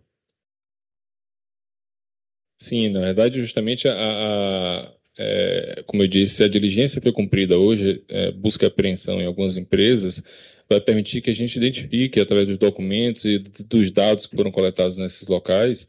Sim, 2.59 2.91
na 2.91 3.01
verdade, 3.01 3.41
justamente 3.41 3.89
a, 3.89 3.95
a 3.95 4.93
é, 5.19 5.83
como 5.87 6.03
eu 6.03 6.07
disse, 6.07 6.45
a 6.45 6.49
diligência 6.49 7.01
que 7.01 7.05
foi 7.05 7.13
cumprida 7.13 7.59
hoje, 7.59 8.05
é, 8.07 8.31
busca 8.33 8.67
e 8.67 8.69
apreensão 8.69 9.23
em 9.23 9.27
algumas 9.27 9.57
empresas, 9.57 10.23
vai 10.69 10.81
permitir 10.81 11.23
que 11.23 11.31
a 11.31 11.35
gente 11.35 11.57
identifique, 11.57 12.21
através 12.21 12.47
dos 12.47 12.59
documentos 12.59 13.25
e 13.25 13.39
dos 13.39 13.91
dados 13.91 14.27
que 14.27 14.37
foram 14.37 14.51
coletados 14.51 14.99
nesses 14.99 15.27
locais, 15.29 15.89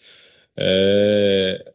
é, 0.55 1.73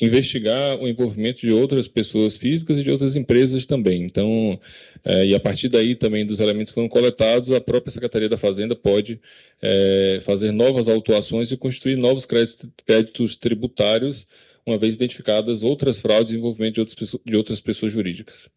investigar 0.00 0.78
o 0.78 0.88
envolvimento 0.88 1.40
de 1.40 1.52
outras 1.52 1.86
pessoas 1.86 2.36
físicas 2.36 2.78
e 2.78 2.82
de 2.82 2.90
outras 2.90 3.16
empresas 3.16 3.66
também. 3.66 4.02
Então, 4.02 4.58
é, 5.04 5.26
e 5.26 5.34
a 5.34 5.40
partir 5.40 5.68
daí 5.68 5.94
também 5.94 6.24
dos 6.24 6.40
elementos 6.40 6.70
que 6.70 6.74
foram 6.74 6.88
coletados, 6.88 7.52
a 7.52 7.60
própria 7.60 7.92
Secretaria 7.92 8.28
da 8.28 8.38
Fazenda 8.38 8.74
pode 8.74 9.20
é, 9.60 10.20
fazer 10.22 10.52
novas 10.52 10.88
autuações 10.88 11.50
e 11.52 11.56
construir 11.56 11.96
novos 11.96 12.26
créditos, 12.26 13.34
tributários, 13.36 14.26
uma 14.66 14.78
vez 14.78 14.94
identificadas 14.94 15.62
outras 15.62 16.00
fraudes 16.00 16.32
e 16.32 16.36
envolvimento 16.36 16.74
de 16.74 16.80
outras, 16.80 17.16
de 17.24 17.36
outras 17.36 17.60
pessoas 17.60 17.92
jurídicas. 17.92 18.48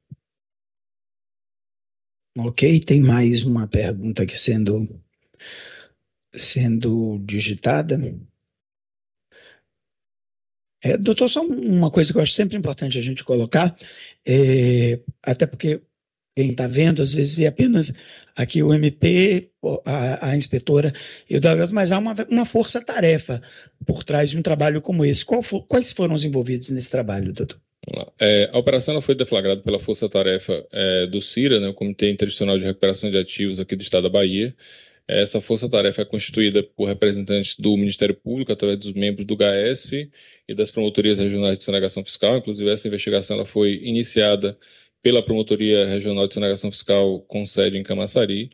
Ok, 2.36 2.80
tem 2.80 3.00
mais 3.00 3.44
uma 3.44 3.68
pergunta 3.68 4.24
aqui 4.24 4.38
sendo, 4.40 4.90
sendo 6.34 7.20
digitada. 7.20 7.98
É, 10.84 10.98
doutor, 10.98 11.30
só 11.30 11.42
uma 11.42 11.90
coisa 11.90 12.12
que 12.12 12.20
eu 12.20 12.22
acho 12.22 12.34
sempre 12.34 12.58
importante 12.58 13.00
a 13.00 13.02
gente 13.02 13.24
colocar, 13.24 13.76
é, 14.26 15.00
até 15.24 15.46
porque 15.46 15.82
quem 16.36 16.52
está 16.52 16.68
vendo, 16.68 17.02
às 17.02 17.14
vezes 17.14 17.36
vê 17.36 17.46
apenas 17.46 17.94
aqui 18.36 18.62
o 18.62 18.74
MP, 18.74 19.52
a, 19.86 20.32
a 20.32 20.36
inspetora 20.36 20.94
e 21.30 21.38
o 21.38 21.40
delegado, 21.40 21.74
mas 21.74 21.92
há 21.92 22.00
uma, 22.00 22.16
uma 22.30 22.46
força-tarefa 22.46 23.42
por 23.86 24.04
trás 24.04 24.32
de 24.32 24.38
um 24.38 24.42
trabalho 24.42 24.82
como 24.82 25.06
esse. 25.06 25.24
For, 25.24 25.66
quais 25.68 25.92
foram 25.92 26.16
os 26.16 26.26
envolvidos 26.26 26.70
nesse 26.70 26.90
trabalho, 26.90 27.32
doutor? 27.32 27.60
É, 28.20 28.50
a 28.52 28.58
operação 28.58 29.00
foi 29.02 29.14
deflagrada 29.14 29.62
pela 29.62 29.80
força-tarefa 29.80 30.66
é, 30.72 31.06
do 31.08 31.20
CIRA, 31.22 31.60
né, 31.60 31.68
o 31.68 31.74
Comitê 31.74 32.10
Internacional 32.10 32.58
de 32.58 32.64
Recuperação 32.64 33.12
de 33.12 33.18
Ativos 33.18 33.60
aqui 33.60 33.76
do 33.76 33.84
Estado 33.84 34.04
da 34.04 34.10
Bahia, 34.10 34.56
essa 35.08 35.42
força-tarefa 35.42 36.02
é 36.02 36.06
constituída 36.06 36.64
por 36.64 36.86
representantes 36.86 37.58
do 37.60 37.76
Ministério 37.76 38.16
Público, 38.16 38.52
através 38.52 38.80
dos 38.80 38.94
membros 38.94 39.26
do 39.26 39.36
GAESF 39.36 40.10
e 40.48 40.56
das 40.56 40.72
promotorias 40.72 41.20
regionais 41.20 41.58
de 41.58 41.64
sonegação 41.64 42.04
fiscal. 42.04 42.38
Inclusive, 42.38 42.70
essa 42.70 42.88
investigação 42.88 43.38
ela 43.38 43.46
foi 43.46 43.80
iniciada 43.84 44.58
pela 45.02 45.22
Promotoria 45.22 45.86
Regional 45.86 46.28
de 46.28 46.34
Sonegação 46.34 46.72
Fiscal 46.72 47.20
com 47.22 47.46
sede 47.46 47.78
em 47.78 47.84
Camaçari. 47.84 48.50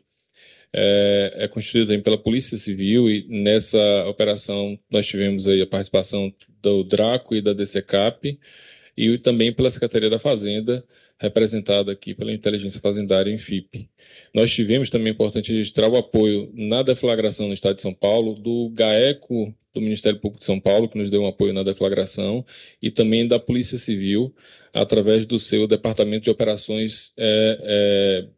É, 0.72 1.34
é 1.36 1.48
constituída 1.48 1.86
também 1.86 2.02
pela 2.02 2.18
Polícia 2.18 2.56
Civil 2.56 3.08
e 3.08 3.26
nessa 3.28 4.06
operação 4.06 4.78
nós 4.90 5.06
tivemos 5.06 5.46
aí 5.48 5.60
a 5.60 5.66
participação 5.66 6.32
do 6.62 6.84
DRACO 6.84 7.34
e 7.34 7.40
da 7.40 7.52
DCCAP 7.52 8.38
e 8.96 9.18
também 9.18 9.52
pela 9.52 9.70
Secretaria 9.70 10.10
da 10.10 10.18
Fazenda, 10.18 10.84
representada 11.20 11.92
aqui 11.92 12.14
pela 12.14 12.32
Inteligência 12.32 12.80
Fazendária 12.80 13.30
em 13.30 13.36
FIP. 13.36 13.90
Nós 14.34 14.50
tivemos 14.50 14.88
também, 14.88 15.08
é 15.08 15.10
importante 15.10 15.52
registrar 15.52 15.88
o 15.88 15.96
apoio 15.96 16.50
na 16.54 16.82
deflagração 16.82 17.46
no 17.46 17.52
Estado 17.52 17.76
de 17.76 17.82
São 17.82 17.92
Paulo, 17.92 18.34
do 18.34 18.70
GAECO 18.70 19.54
do 19.74 19.80
Ministério 19.82 20.18
Público 20.18 20.38
de 20.38 20.46
São 20.46 20.58
Paulo, 20.58 20.88
que 20.88 20.98
nos 20.98 21.10
deu 21.10 21.20
um 21.20 21.28
apoio 21.28 21.52
na 21.52 21.62
deflagração, 21.62 22.44
e 22.82 22.90
também 22.90 23.28
da 23.28 23.38
Polícia 23.38 23.76
Civil, 23.76 24.34
através 24.72 25.26
do 25.26 25.38
seu 25.38 25.66
Departamento 25.66 26.24
de 26.24 26.30
Operações 26.30 27.12
é, 27.18 27.58
é, 27.62 28.28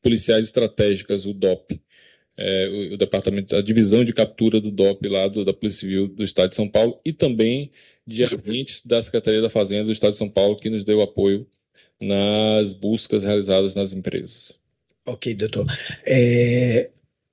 Policiais 0.00 0.46
Estratégicas, 0.46 1.26
o 1.26 1.34
DOP. 1.34 1.80
É, 2.34 2.68
o, 2.68 2.94
o, 2.94 2.96
departamento, 2.96 3.54
a 3.54 3.60
divisão 3.60 4.02
de 4.02 4.14
captura 4.14 4.58
do 4.58 4.70
DOP 4.70 5.06
lá 5.06 5.28
do, 5.28 5.44
da 5.44 5.52
Polícia 5.52 5.80
Civil 5.80 6.08
do 6.08 6.24
Estado 6.24 6.48
de 6.48 6.54
São 6.54 6.66
Paulo 6.66 6.98
e 7.04 7.12
também 7.12 7.70
de 8.06 8.24
agentes 8.24 8.84
da 8.86 9.02
Secretaria 9.02 9.42
da 9.42 9.50
Fazenda 9.50 9.84
do 9.84 9.92
Estado 9.92 10.12
de 10.12 10.16
São 10.16 10.30
Paulo 10.30 10.56
que 10.56 10.70
nos 10.70 10.82
deu 10.82 11.02
apoio 11.02 11.46
nas 12.02 12.72
buscas 12.72 13.22
realizadas 13.22 13.74
nas 13.74 13.92
empresas. 13.92 14.58
Ok, 15.06 15.34
doutor. 15.34 15.66
É, 16.04 16.90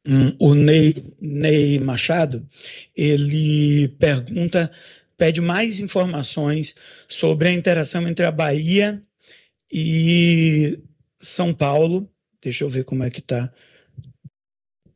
um, 0.07 0.35
o 0.39 0.55
Ney, 0.55 1.13
Ney 1.19 1.79
Machado, 1.79 2.47
ele 2.95 3.89
pergunta, 3.99 4.71
pede 5.17 5.41
mais 5.41 5.79
informações 5.79 6.75
sobre 7.07 7.49
a 7.49 7.53
interação 7.53 8.07
entre 8.07 8.25
a 8.25 8.31
Bahia 8.31 9.03
e 9.71 10.79
São 11.19 11.53
Paulo. 11.53 12.09
Deixa 12.41 12.63
eu 12.63 12.69
ver 12.69 12.85
como 12.85 13.03
é 13.03 13.09
que 13.09 13.19
está. 13.19 13.51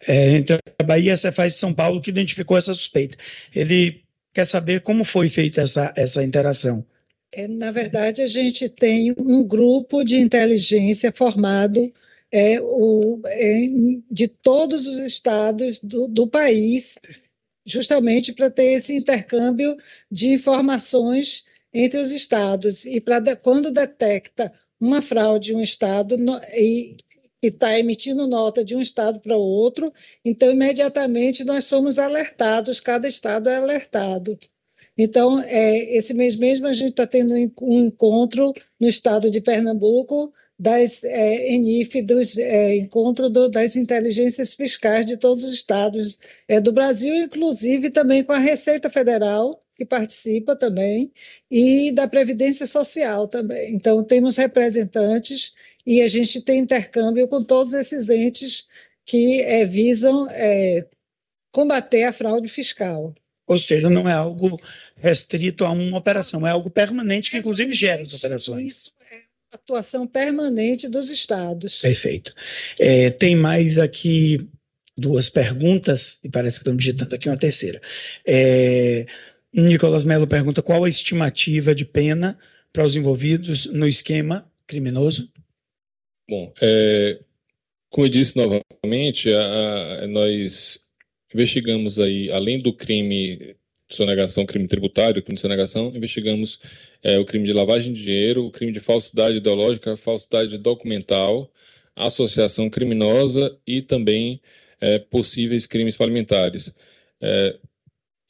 É, 0.08 0.32
entre 0.36 0.58
a 0.80 0.84
Bahia 0.84 1.10
e 1.10 1.12
a 1.12 1.18
Cefaz 1.18 1.54
de 1.54 1.60
São 1.60 1.74
Paulo, 1.74 2.02
que 2.02 2.10
identificou 2.10 2.58
essa 2.58 2.74
suspeita. 2.74 3.18
Ele 3.54 4.04
quer 4.34 4.46
saber 4.46 4.82
como 4.82 5.04
foi 5.04 5.30
feita 5.30 5.62
essa, 5.62 5.94
essa 5.96 6.24
interação. 6.24 6.86
É, 7.36 7.48
na 7.48 7.72
verdade, 7.72 8.22
a 8.22 8.28
gente 8.28 8.70
tem 8.70 9.12
um 9.18 9.44
grupo 9.44 10.04
de 10.04 10.18
inteligência 10.18 11.12
formado 11.12 11.92
é, 12.32 12.62
o, 12.62 13.20
é, 13.26 13.68
de 14.10 14.28
todos 14.28 14.86
os 14.86 14.98
estados 15.00 15.80
do, 15.80 16.08
do 16.08 16.28
país, 16.28 17.00
justamente 17.66 18.34
para 18.34 18.52
ter 18.52 18.74
esse 18.74 18.96
intercâmbio 18.96 19.76
de 20.12 20.30
informações 20.30 21.46
entre 21.74 22.00
os 22.00 22.12
estados. 22.12 22.86
E 22.86 23.04
quando 23.42 23.72
detecta 23.72 24.54
uma 24.80 25.02
fraude 25.02 25.54
em 25.54 25.56
um 25.56 25.62
estado 25.62 26.18
no, 26.18 26.40
e 26.56 26.98
está 27.42 27.78
emitindo 27.80 28.28
nota 28.28 28.64
de 28.64 28.76
um 28.76 28.82
estado 28.82 29.20
para 29.20 29.36
o 29.36 29.42
outro, 29.42 29.92
então 30.24 30.52
imediatamente 30.52 31.44
nós 31.44 31.66
somos 31.66 31.98
alertados, 31.98 32.80
cada 32.80 33.08
estado 33.08 33.50
é 33.50 33.56
alertado. 33.56 34.38
Então, 34.98 35.40
é, 35.40 35.96
esse 35.96 36.14
mês 36.14 36.36
mesmo 36.36 36.68
a 36.68 36.74
gente 36.74 36.92
está 36.92 37.08
tendo 37.08 37.34
um 37.62 37.86
encontro 37.86 38.54
no 38.80 38.88
estado 38.88 39.30
de 39.30 39.42
Pernambuco 39.42 40.32
das 40.58 41.04
é, 41.04 41.52
ENIF, 41.52 42.02
dos 42.04 42.38
é, 42.38 42.78
encontro 42.78 43.30
do, 43.30 43.50
das 43.50 43.76
inteligências 43.76 44.54
fiscais 44.54 45.06
de 45.06 45.18
todos 45.18 45.44
os 45.44 45.52
estados 45.52 46.18
é, 46.48 46.62
do 46.62 46.72
Brasil, 46.72 47.14
inclusive 47.16 47.90
também 47.90 48.24
com 48.24 48.32
a 48.32 48.40
Receita 48.40 48.90
Federal, 48.90 49.62
que 49.76 49.84
participa 49.84 50.56
também, 50.56 51.12
e 51.50 51.92
da 51.92 52.08
Previdência 52.08 52.66
Social 52.66 53.28
também. 53.28 53.74
Então, 53.76 54.04
temos 54.04 54.38
representantes 54.38 55.54
e 55.86 56.02
a 56.02 56.08
gente 56.08 56.42
tem 56.42 56.60
intercâmbio 56.60 57.28
com 57.28 57.42
todos 57.42 57.74
esses 57.74 58.10
entes 58.10 58.68
que 59.06 59.42
é, 59.42 59.66
visam 59.66 60.28
é, 60.30 60.86
combater 61.52 62.04
a 62.04 62.14
fraude 62.14 62.48
fiscal. 62.48 63.14
Ou 63.46 63.60
seja, 63.60 63.90
não 63.90 64.08
é 64.08 64.14
algo 64.14 64.60
restrito 64.96 65.66
a 65.66 65.72
uma 65.72 65.98
operação, 65.98 66.48
é 66.48 66.52
algo 66.52 66.70
permanente 66.70 67.32
que, 67.32 67.38
inclusive, 67.38 67.74
gera 67.74 68.02
as 68.02 68.14
operações. 68.14 68.74
Isso 68.74 68.94
é 69.12 69.24
atuação 69.52 70.08
permanente 70.08 70.88
dos 70.88 71.10
estados. 71.10 71.80
Perfeito. 71.80 72.34
É, 72.80 73.10
tem 73.12 73.36
mais 73.36 73.78
aqui 73.78 74.50
duas 74.98 75.30
perguntas, 75.30 76.20
e 76.24 76.30
parece 76.30 76.58
que 76.58 76.62
estão 76.62 76.76
digitando 76.76 77.16
aqui 77.16 77.30
uma 77.30 77.38
terceira. 77.38 77.82
É, 78.26 79.06
Nicolas 79.54 80.04
Melo 80.04 80.28
pergunta 80.28 80.62
qual 80.62 80.84
a 80.84 80.90
estimativa 80.90 81.76
de 81.76 81.86
pena 81.86 82.38
para 82.72 82.86
os 82.86 82.96
envolvidos 82.96 83.66
no 83.68 83.88
esquema 83.88 84.50
criminoso? 84.66 85.30
Bom, 86.30 86.52
é, 86.62 87.20
como 87.90 88.08
eu 88.08 88.10
disse 88.10 88.38
novamente, 88.38 89.32
a, 89.32 90.04
a, 90.04 90.08
nós 90.08 90.83
investigamos 91.34 92.00
aí, 92.00 92.32
além 92.32 92.60
do 92.60 92.74
crime 92.74 93.56
de 93.88 93.96
sonegação, 93.96 94.46
crime 94.46 94.68
tributário, 94.68 95.22
crime 95.22 95.36
de 95.36 95.42
sonegação, 95.42 95.92
investigamos 95.96 96.60
é, 97.02 97.18
o 97.20 97.26
crime 97.26 97.46
de 97.46 97.54
lavagem 97.54 97.94
de 97.94 98.04
dinheiro, 98.04 98.46
o 98.46 98.52
crime 98.52 98.72
de 98.72 98.80
falsidade 98.80 99.38
ideológica, 99.38 99.98
falsidade 99.98 100.58
documental, 100.58 101.52
associação 101.96 102.70
criminosa 102.70 103.58
e 103.68 103.82
também 103.82 104.42
é, 104.80 105.00
possíveis 105.00 105.66
crimes 105.66 105.98
parlamentares. 105.98 106.74
É, 107.22 107.58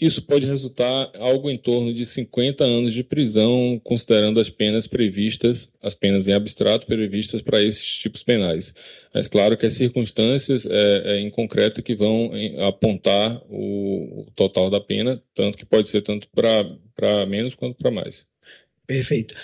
isso 0.06 0.22
pode 0.22 0.46
resultar 0.46 1.12
algo 1.18 1.50
em 1.50 1.58
torno 1.58 1.94
de 1.94 2.06
50 2.06 2.64
anos 2.64 2.94
de 2.94 3.04
prisão, 3.04 3.80
considerando 3.84 4.40
as 4.40 4.50
penas 4.50 4.86
previstas, 4.86 5.72
as 5.82 5.96
penas 5.96 6.28
em 6.28 6.34
abstrato 6.34 6.86
previstas 6.86 7.42
para 7.42 7.62
esses 7.62 7.86
tipos 7.98 8.22
penais. 8.22 8.76
Mas 9.14 9.30
claro 9.30 9.56
que 9.56 9.66
as 9.66 9.74
circunstâncias 9.74 10.66
é, 10.66 11.02
é, 11.06 11.20
em 11.20 11.30
concreto 11.30 11.82
que 11.82 11.96
vão 11.96 12.32
apontar 12.68 13.42
o, 13.50 14.24
o, 14.24 14.32
total 14.36 14.70
da 14.70 14.82
pena, 14.82 15.22
tanto 15.34 15.58
que 15.58 15.66
pode 15.66 15.88
ser 15.88 16.02
tanto 16.02 16.28
para 16.34 17.26
menos 17.26 17.56
quanto 17.56 17.78
para 17.78 17.90
mais. 17.90 18.28
Perfeito. 18.86 19.36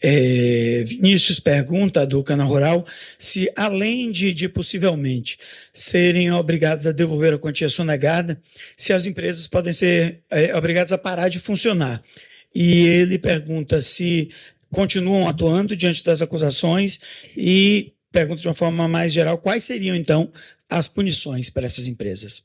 É, 0.00 0.84
Vinícius 0.86 1.40
pergunta 1.40 2.06
do 2.06 2.22
Cana 2.22 2.44
Rural 2.44 2.86
se, 3.18 3.50
além 3.56 4.12
de, 4.12 4.32
de, 4.34 4.46
possivelmente 4.48 5.38
serem 5.72 6.30
obrigados 6.30 6.86
a 6.86 6.92
devolver 6.92 7.32
a 7.32 7.38
quantia 7.38 7.68
sonegada, 7.68 8.40
se 8.76 8.92
as 8.92 9.06
empresas 9.06 9.46
podem 9.46 9.72
ser 9.72 10.20
é, 10.30 10.54
obrigadas 10.54 10.92
a 10.92 10.98
parar 10.98 11.28
de 11.28 11.38
funcionar. 11.38 12.02
E 12.54 12.86
ele 12.86 13.18
pergunta 13.18 13.80
se 13.80 14.30
continuam 14.70 15.28
atuando 15.28 15.74
diante 15.74 16.04
das 16.04 16.20
acusações 16.20 17.00
e 17.36 17.92
pergunta 18.12 18.42
de 18.42 18.48
uma 18.48 18.54
forma 18.54 18.86
mais 18.88 19.12
geral 19.12 19.38
quais 19.38 19.64
seriam, 19.64 19.96
então, 19.96 20.32
as 20.68 20.88
punições 20.88 21.50
para 21.50 21.66
essas 21.66 21.86
empresas. 21.86 22.44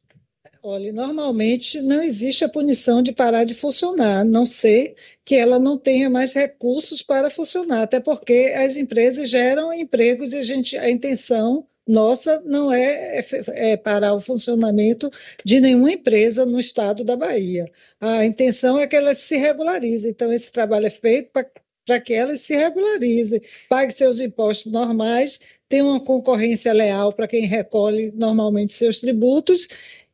Olha, 0.64 0.94
normalmente 0.94 1.82
não 1.82 2.04
existe 2.04 2.46
a 2.46 2.50
punição 2.50 3.02
de 3.02 3.12
parar 3.12 3.46
de 3.46 3.54
funcionar, 3.54 4.20
a 4.20 4.24
não 4.24 4.46
ser 4.46 4.96
que 5.26 5.34
ela 5.34 5.58
não 5.58 5.76
tenha 5.76 6.08
mais 6.08 6.34
recursos 6.34 7.02
para 7.02 7.32
funcionar, 7.32 7.82
até 7.82 8.00
porque 8.00 8.54
as 8.56 8.76
empresas 8.76 9.28
geram 9.28 9.74
empregos 9.74 10.34
e 10.34 10.38
a, 10.38 10.42
gente, 10.44 10.78
a 10.78 10.88
intenção 10.88 11.68
nossa 11.88 12.40
não 12.46 12.72
é, 12.72 13.20
é, 13.20 13.72
é 13.72 13.78
parar 13.78 14.14
o 14.14 14.20
funcionamento 14.20 15.10
de 15.44 15.60
nenhuma 15.60 15.92
empresa 15.92 16.46
no 16.46 16.60
estado 16.60 17.04
da 17.04 17.18
Bahia. 17.18 17.66
A 18.00 18.24
intenção 18.24 18.78
é 18.78 18.86
que 18.86 18.96
elas 18.96 19.18
se 19.18 19.36
regularizem. 19.38 20.12
Então, 20.12 20.32
esse 20.32 20.52
trabalho 20.52 20.86
é 20.86 20.92
feito 20.92 21.32
para 21.32 22.00
que 22.00 22.14
elas 22.14 22.42
se 22.42 22.56
regularizem, 22.56 23.42
paguem 23.68 23.90
seus 23.90 24.22
impostos 24.22 24.72
normais, 24.72 25.40
tenham 25.68 25.88
uma 25.88 26.00
concorrência 26.00 26.72
leal 26.72 27.14
para 27.14 27.28
quem 27.28 27.48
recolhe 27.48 28.12
normalmente 28.12 28.74
seus 28.74 29.00
tributos 29.00 29.68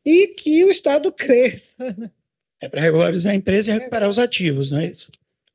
e 0.08 0.28
que 0.28 0.64
o 0.64 0.70
Estado 0.70 1.12
cresça. 1.12 1.74
É 2.60 2.68
para 2.68 2.80
regularizar 2.80 3.32
a 3.32 3.36
empresa 3.36 3.70
e 3.70 3.74
recuperar 3.74 4.08
os 4.08 4.18
ativos, 4.18 4.70
não 4.70 4.80
é 4.80 4.86
isso? 4.86 5.12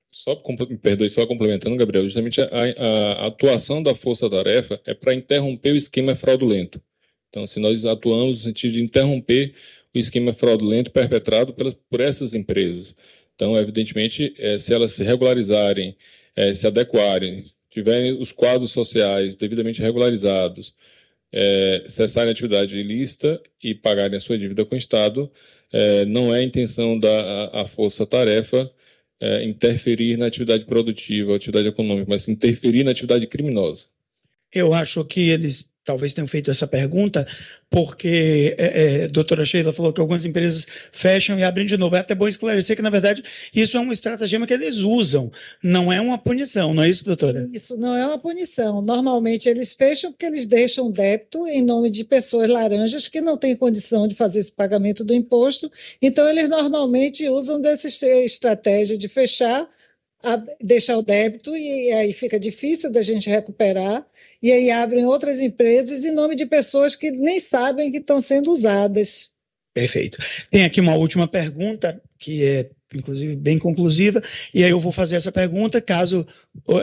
Só, 0.08 0.40
me 0.70 0.78
perdoe, 0.78 1.10
só 1.10 1.26
complementando, 1.26 1.76
Gabriel, 1.76 2.04
justamente 2.06 2.40
a, 2.40 2.46
a, 2.46 3.12
a 3.24 3.28
atuação 3.28 3.82
da 3.82 3.96
força-tarefa 3.96 4.80
é 4.86 4.94
para 4.94 5.14
interromper 5.14 5.72
o 5.72 5.76
esquema 5.76 6.16
fraudulento. 6.16 6.80
Então, 7.30 7.48
se 7.48 7.60
nós 7.60 7.84
atuamos 7.84 8.38
no 8.38 8.44
sentido 8.44 8.74
de 8.74 8.84
interromper 8.84 9.56
o 9.94 9.98
esquema 9.98 10.34
fraudulento 10.34 10.92
perpetrado 10.92 11.52
pelas, 11.54 11.74
por 11.90 12.00
essas 12.00 12.34
empresas. 12.34 12.96
Então, 13.36 13.58
evidentemente, 13.58 14.36
é, 14.38 14.58
se 14.60 14.74
elas 14.74 14.94
se 14.94 15.04
regularizarem, 15.04 15.98
é, 16.36 16.54
se 16.54 16.68
adequarem, 16.68 17.44
tiverem 17.70 18.18
os 18.20 18.32
quadros 18.32 18.72
sociais 18.72 19.36
devidamente 19.36 19.82
regularizados, 19.82 20.76
é, 21.34 21.84
cessarem 21.88 22.30
a 22.30 22.32
atividade 22.32 22.78
ilícita 22.78 23.42
e 23.62 23.74
pagarem 23.74 24.16
a 24.16 24.20
sua 24.20 24.38
dívida 24.38 24.64
com 24.64 24.76
o 24.76 24.78
Estado, 24.78 25.32
é, 25.72 26.06
não 26.06 26.34
é 26.34 26.40
a 26.40 26.44
intenção 26.44 27.00
da 27.00 27.50
a 27.52 27.66
força-tarefa 27.66 28.72
é, 29.20 29.44
interferir 29.44 30.18
na 30.18 30.28
atividade 30.28 30.66
produtiva, 30.66 31.36
atividade 31.36 31.68
econômica, 31.68 32.06
mas 32.08 32.28
interferir 32.28 32.84
na 32.84 32.92
atividade 32.92 33.26
criminosa. 33.26 33.86
Eu 34.54 34.74
acho 34.74 35.04
que 35.04 35.30
eles 35.30 35.73
talvez 35.84 36.14
tenham 36.14 36.28
feito 36.28 36.50
essa 36.50 36.66
pergunta, 36.66 37.28
porque 37.70 38.56
é, 38.58 39.02
é, 39.02 39.04
a 39.06 39.08
doutora 39.08 39.44
Sheila 39.44 39.74
falou 39.74 39.92
que 39.92 40.00
algumas 40.00 40.24
empresas 40.26 40.66
fecham 40.92 41.38
e 41.38 41.44
abrem 41.44 41.66
de 41.66 41.78
novo. 41.78 41.96
É 41.96 42.00
até 42.00 42.16
bom 42.16 42.28
esclarecer 42.28 42.76
que, 42.76 42.82
na 42.82 42.90
verdade, 42.90 43.24
isso 43.54 43.76
é 43.76 43.80
um 43.80 43.92
estratagema 43.92 44.48
que 44.48 44.54
eles 44.54 44.80
usam, 44.80 45.32
não 45.62 45.92
é 45.92 46.00
uma 46.00 46.18
punição, 46.18 46.74
não 46.74 46.84
é 46.84 46.90
isso, 46.90 47.04
doutora? 47.04 47.50
Isso 47.52 47.78
não 47.78 47.96
é 47.96 48.06
uma 48.06 48.18
punição. 48.18 48.82
Normalmente 48.82 49.50
eles 49.50 49.74
fecham 49.74 50.12
porque 50.12 50.26
eles 50.26 50.46
deixam 50.46 50.92
débito 50.92 51.46
em 51.48 51.62
nome 51.62 51.90
de 51.90 52.04
pessoas 52.04 52.50
laranjas 52.50 53.08
que 53.08 53.22
não 53.22 53.38
têm 53.38 53.56
condição 53.56 54.08
de 54.08 54.16
fazer 54.16 54.40
esse 54.40 54.52
pagamento 54.52 55.04
do 55.04 55.14
imposto, 55.14 55.72
então 56.02 56.28
eles 56.28 56.48
normalmente 56.50 57.28
usam 57.28 57.60
dessa 57.60 57.88
estratégia 58.24 58.98
de 58.98 59.08
fechar, 59.08 59.68
deixar 60.62 60.98
o 60.98 61.04
débito 61.04 61.56
e 61.56 61.92
aí 61.92 62.14
fica 62.14 62.40
difícil 62.40 62.92
da 62.92 63.02
gente 63.02 63.30
recuperar 63.30 64.06
e 64.44 64.52
aí 64.52 64.70
abrem 64.70 65.06
outras 65.06 65.40
empresas 65.40 66.04
em 66.04 66.14
nome 66.14 66.36
de 66.36 66.46
pessoas 66.46 66.98
que 66.98 67.10
nem 67.10 67.40
sabem 67.40 67.90
que 67.90 68.00
estão 68.00 68.20
sendo 68.20 68.52
usadas. 68.52 69.30
Perfeito. 69.74 70.20
Tem 70.52 70.66
aqui 70.66 70.82
uma 70.82 70.96
última 70.96 71.28
pergunta, 71.28 72.00
que 72.20 72.44
é, 72.44 72.70
inclusive, 72.94 73.38
bem 73.38 73.58
conclusiva, 73.58 74.22
e 74.54 74.64
aí 74.64 74.70
eu 74.70 74.82
vou 74.82 74.92
fazer 74.92 75.16
essa 75.16 75.32
pergunta, 75.32 75.80
caso 75.80 76.28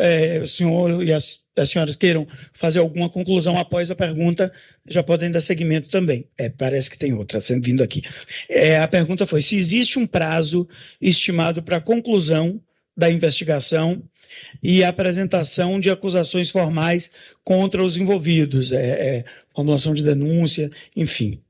é, 0.00 0.40
o 0.40 0.48
senhor 0.48 1.04
e 1.04 1.12
as, 1.12 1.40
as, 1.54 1.68
senhoras 1.68 1.96
queiram 1.96 2.26
fazer 2.54 2.78
alguma 2.78 3.10
conclusão 3.10 3.58
após 3.58 3.90
a 3.90 3.94
pergunta, 3.94 4.50
já 4.88 5.02
podem 5.02 5.30
dar 5.30 5.42
seguimento 5.42 5.90
também. 5.90 6.26
É, 6.38 6.48
parece 6.48 6.90
que 6.90 6.98
tem 6.98 7.12
outra 7.12 7.40
sendo 7.40 7.62
vindo 7.62 7.82
aqui. 7.82 8.00
É, 8.48 8.78
a 8.78 8.88
pergunta 8.88 9.26
foi: 9.26 9.42
se 9.42 9.56
existe 9.56 9.98
um 9.98 10.06
prazo 10.06 10.66
estimado 10.98 11.62
para 11.62 11.76
a 11.76 11.80
conclusão 11.80 12.58
da 12.96 13.10
investigação 13.10 14.02
e 14.62 14.82
a 14.82 14.88
apresentação 14.88 15.78
de 15.78 15.90
acusações 15.90 16.50
formais 16.50 17.10
contra 17.44 17.82
os 17.84 17.96
envolvidos, 17.96 18.72
é, 18.72 19.18
é, 19.18 19.24
formulação 19.54 19.94
de 19.94 20.02
denúncia, 20.02 20.70
enfim. 20.96 21.40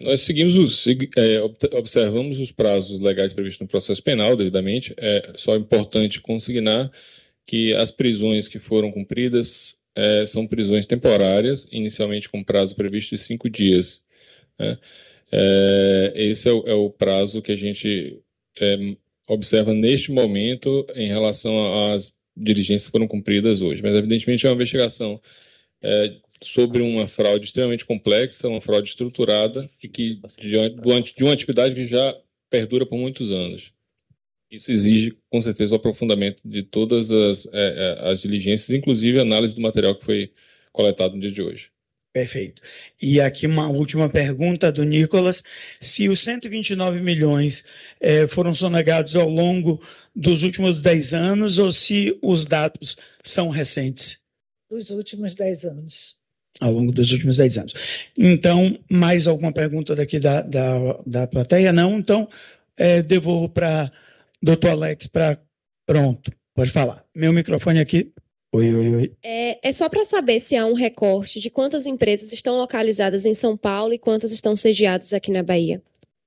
Nós 0.00 0.22
seguimos 0.22 0.56
os, 0.56 0.86
é, 0.86 1.42
observamos 1.76 2.38
os 2.38 2.50
prazos 2.50 3.00
legais 3.00 3.34
previstos 3.34 3.60
no 3.60 3.68
processo 3.68 4.02
penal, 4.02 4.36
devidamente. 4.36 4.94
É 4.96 5.32
só 5.36 5.56
importante 5.56 6.20
consignar 6.20 6.90
que 7.44 7.74
as 7.74 7.90
prisões 7.90 8.48
que 8.48 8.58
foram 8.58 8.90
cumpridas 8.90 9.80
é, 9.94 10.24
são 10.24 10.46
prisões 10.46 10.86
temporárias, 10.86 11.66
inicialmente 11.70 12.28
com 12.28 12.44
prazo 12.44 12.76
previsto 12.76 13.14
de 13.14 13.20
cinco 13.20 13.50
dias. 13.50 14.02
Né? 14.58 14.78
É, 15.32 16.12
esse 16.14 16.48
é 16.48 16.52
o, 16.52 16.64
é 16.66 16.74
o, 16.74 16.90
prazo 16.90 17.42
que 17.42 17.52
a 17.52 17.56
gente 17.56 18.18
é, 18.58 18.96
observa 19.30 19.72
neste 19.72 20.10
momento 20.10 20.84
em 20.96 21.06
relação 21.06 21.92
às 21.92 22.16
diligências 22.36 22.86
que 22.86 22.92
foram 22.92 23.06
cumpridas 23.06 23.62
hoje. 23.62 23.80
Mas, 23.80 23.94
evidentemente, 23.94 24.44
é 24.44 24.48
uma 24.48 24.56
investigação 24.56 25.20
é, 25.82 26.16
sobre 26.42 26.82
uma 26.82 27.06
fraude 27.06 27.46
extremamente 27.46 27.84
complexa, 27.84 28.48
uma 28.48 28.60
fraude 28.60 28.88
estruturada 28.88 29.70
e 29.82 29.88
que 29.88 30.20
de 30.38 31.24
uma 31.24 31.32
atividade 31.32 31.76
que 31.76 31.86
já 31.86 32.16
perdura 32.50 32.84
por 32.84 32.98
muitos 32.98 33.30
anos. 33.30 33.72
Isso 34.50 34.72
exige, 34.72 35.16
com 35.30 35.40
certeza, 35.40 35.74
o 35.74 35.76
aprofundamento 35.76 36.42
de 36.44 36.64
todas 36.64 37.12
as, 37.12 37.46
é, 37.52 37.52
é 37.52 38.10
as 38.10 38.22
diligências, 38.22 38.76
inclusive 38.76 39.20
a 39.20 39.22
análise 39.22 39.54
do 39.54 39.60
material 39.60 39.94
que 39.94 40.04
foi 40.04 40.32
coletado 40.72 41.14
no 41.14 41.20
dia 41.20 41.30
de 41.30 41.40
hoje. 41.40 41.70
Perfeito. 42.12 42.60
E 43.00 43.20
aqui 43.20 43.46
uma 43.46 43.68
última 43.68 44.08
pergunta 44.08 44.72
do 44.72 44.82
Nicolas: 44.82 45.44
se 45.78 46.08
os 46.08 46.20
129 46.20 47.00
milhões 47.00 47.64
eh, 48.00 48.26
foram 48.26 48.52
sonegados 48.52 49.14
ao 49.14 49.28
longo 49.28 49.80
dos 50.14 50.42
últimos 50.42 50.82
10 50.82 51.14
anos 51.14 51.58
ou 51.58 51.72
se 51.72 52.18
os 52.20 52.44
dados 52.44 52.98
são 53.22 53.48
recentes? 53.48 54.18
Dos 54.68 54.90
últimos 54.90 55.34
10 55.34 55.64
anos. 55.64 56.16
Ao 56.60 56.72
longo 56.72 56.90
dos 56.90 57.12
últimos 57.12 57.36
10 57.36 57.58
anos. 57.58 57.74
Então, 58.18 58.76
mais 58.90 59.28
alguma 59.28 59.52
pergunta 59.52 59.94
daqui 59.94 60.18
da, 60.18 60.42
da, 60.42 61.00
da 61.06 61.26
plateia? 61.28 61.72
Não? 61.72 61.96
Então, 61.96 62.28
eh, 62.76 63.02
devolvo 63.02 63.48
para 63.48 63.90
doutor 64.42 64.70
Alex 64.70 65.06
para. 65.06 65.40
Pronto, 65.86 66.32
pode 66.54 66.72
falar. 66.72 67.04
Meu 67.14 67.32
microfone 67.32 67.78
aqui. 67.78 68.12
Oi, 68.52 68.74
oi, 68.74 68.94
oi. 68.96 69.12
É, 69.22 69.68
é 69.68 69.72
só 69.72 69.88
para 69.88 70.04
saber 70.04 70.40
se 70.40 70.56
há 70.56 70.66
um 70.66 70.74
recorte 70.74 71.38
de 71.38 71.48
quantas 71.50 71.86
empresas 71.86 72.32
estão 72.32 72.56
localizadas 72.56 73.24
em 73.24 73.32
São 73.32 73.56
Paulo 73.56 73.92
e 73.92 73.98
quantas 73.98 74.32
estão 74.32 74.56
sediadas 74.56 75.14
aqui 75.14 75.30
na 75.30 75.42
Bahia. 75.42 75.80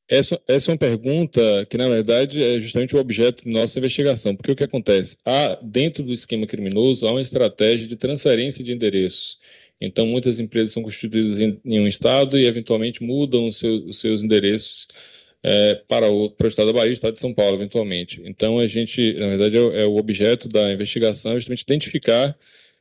Essa, 0.08 0.40
essa, 0.48 0.70
é 0.70 0.74
uma 0.74 0.78
pergunta 0.78 1.42
que, 1.70 1.78
na 1.78 1.90
verdade, 1.90 2.42
é 2.42 2.60
justamente 2.62 2.96
o 2.96 3.00
objeto 3.00 3.44
de 3.44 3.50
nossa 3.50 3.78
investigação. 3.78 4.36
Porque 4.36 4.52
o 4.52 4.56
que 4.56 4.64
acontece? 4.64 5.18
Há, 5.26 5.60
dentro 5.62 6.02
do 6.02 6.14
esquema 6.14 6.48
criminoso, 6.48 7.06
há 7.06 7.12
uma 7.12 7.22
estratégia 7.22 7.88
de 7.88 7.96
transferência 7.98 8.64
de 8.64 8.72
endereços. 8.72 9.40
Então, 9.82 10.06
muitas 10.06 10.40
empresas 10.40 10.74
são 10.74 10.84
constituídas 10.84 11.40
em, 11.40 11.60
em 11.66 11.82
um 11.82 11.88
estado 11.88 12.38
e, 12.38 12.46
eventualmente, 12.46 13.04
mudam 13.04 13.48
os 13.48 13.58
seus, 13.58 13.84
os 13.84 14.00
seus 14.00 14.24
endereços 14.24 14.88
é, 15.44 15.76
para, 15.88 16.10
o, 16.10 16.30
para 16.30 16.46
o 16.46 16.48
estado 16.48 16.68
da 16.68 16.74
Bahia 16.74 16.90
e 16.90 16.92
o 16.92 16.94
estado 16.94 17.14
de 17.14 17.20
São 17.20 17.34
Paulo, 17.34 17.58
eventualmente. 17.58 18.22
Então, 18.26 18.60
a 18.60 18.66
gente, 18.66 19.14
na 19.20 19.28
verdade, 19.28 19.58
é, 19.58 19.82
é 19.82 19.86
o 19.86 19.98
objeto 19.98 20.48
da 20.48 20.72
investigação, 20.72 21.34
é 21.34 21.36
justamente 21.36 21.64
identificar 21.64 22.38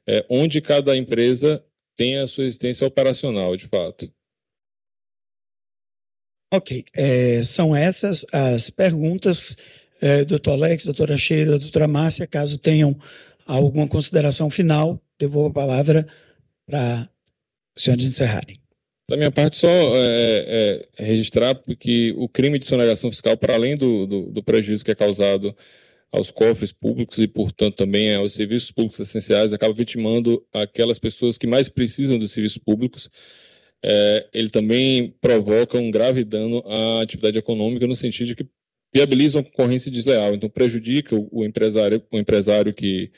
é, 0.06 0.24
onde 0.28 0.60
cada 0.60 0.96
empresa 0.96 1.64
tenha 1.96 2.22
a 2.22 2.26
sua 2.26 2.44
existência 2.44 2.86
operacional, 2.86 3.56
de 3.56 3.66
fato. 3.66 4.10
Ok, 6.54 6.84
é, 6.94 7.42
são 7.42 7.74
essas 7.74 8.26
as 8.30 8.70
perguntas, 8.70 9.56
é, 10.00 10.24
doutor 10.24 10.52
Alex, 10.52 10.84
doutora 10.84 11.16
Sheila, 11.16 11.58
doutora 11.58 11.88
Márcia, 11.88 12.26
caso 12.26 12.58
tenham 12.58 12.98
alguma 13.46 13.88
consideração 13.88 14.50
final, 14.50 15.02
devolvo 15.18 15.48
a 15.48 15.52
palavra 15.52 16.06
para 16.66 17.08
os 17.76 17.82
senhores 17.82 18.04
encerrarem. 18.04 18.61
Da 19.08 19.16
minha 19.16 19.30
parte, 19.30 19.56
só 19.56 19.68
é, 19.68 20.86
é, 20.96 21.04
registrar 21.04 21.60
que 21.78 22.14
o 22.16 22.28
crime 22.28 22.58
de 22.58 22.66
sonegação 22.66 23.10
fiscal, 23.10 23.36
para 23.36 23.54
além 23.54 23.76
do, 23.76 24.06
do, 24.06 24.30
do, 24.30 24.42
prejuízo 24.42 24.84
que 24.84 24.90
é 24.90 24.94
causado 24.94 25.54
aos 26.10 26.30
cofres 26.30 26.72
públicos 26.72 27.18
e, 27.18 27.26
portanto, 27.26 27.76
também 27.76 28.14
aos 28.14 28.34
serviços 28.34 28.70
públicos 28.70 29.00
essenciais, 29.00 29.52
acaba 29.52 29.74
vitimando 29.74 30.44
aquelas 30.52 30.98
pessoas 30.98 31.36
que 31.36 31.46
mais 31.46 31.68
precisam 31.68 32.18
dos 32.18 32.30
serviços 32.30 32.58
públicos. 32.58 33.10
É, 33.84 34.28
ele 34.32 34.50
também 34.50 35.14
provoca 35.20 35.76
um 35.78 35.90
grave 35.90 36.22
dano 36.22 36.62
à 36.66 37.02
atividade 37.02 37.36
econômica, 37.36 37.86
no 37.86 37.96
sentido 37.96 38.28
de 38.28 38.36
que 38.36 38.46
viabiliza 38.94 39.38
uma 39.38 39.44
concorrência 39.44 39.90
desleal. 39.90 40.34
Então, 40.34 40.48
prejudica 40.48 41.16
o, 41.16 41.28
o 41.32 41.44
empresário, 41.44 42.02
o 42.10 42.18
empresário 42.18 42.72
que 42.72 43.10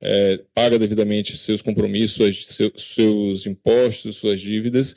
é, 0.00 0.40
paga 0.54 0.78
devidamente 0.78 1.36
seus 1.36 1.60
compromissos, 1.60 2.46
seus, 2.46 2.72
seus 2.76 3.46
impostos, 3.46 4.16
suas 4.16 4.40
dívidas 4.40 4.94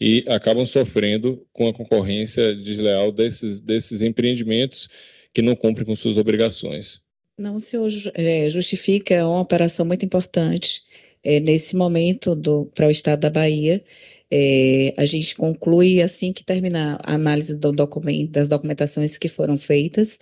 e 0.00 0.24
acabam 0.28 0.64
sofrendo 0.64 1.44
com 1.52 1.68
a 1.68 1.74
concorrência 1.74 2.54
desleal 2.54 3.10
desses, 3.10 3.60
desses 3.60 4.00
empreendimentos 4.00 4.88
que 5.32 5.42
não 5.42 5.56
cumprem 5.56 5.84
com 5.84 5.96
suas 5.96 6.16
obrigações. 6.16 7.02
Não, 7.36 7.58
senhor, 7.58 7.90
é, 8.14 8.48
justifica 8.48 9.26
uma 9.26 9.40
operação 9.40 9.86
muito 9.86 10.04
importante 10.04 10.82
é, 11.22 11.40
nesse 11.40 11.76
momento 11.76 12.36
para 12.74 12.86
o 12.86 12.90
Estado 12.90 13.20
da 13.20 13.30
Bahia. 13.30 13.82
É, 14.30 14.92
a 14.96 15.06
gente 15.06 15.34
conclui 15.34 16.02
assim 16.02 16.32
que 16.32 16.44
terminar 16.44 16.98
a 17.02 17.14
análise 17.14 17.56
do 17.56 17.72
documento, 17.72 18.32
das 18.32 18.48
documentações 18.48 19.16
que 19.16 19.28
foram 19.28 19.56
feitas. 19.56 20.18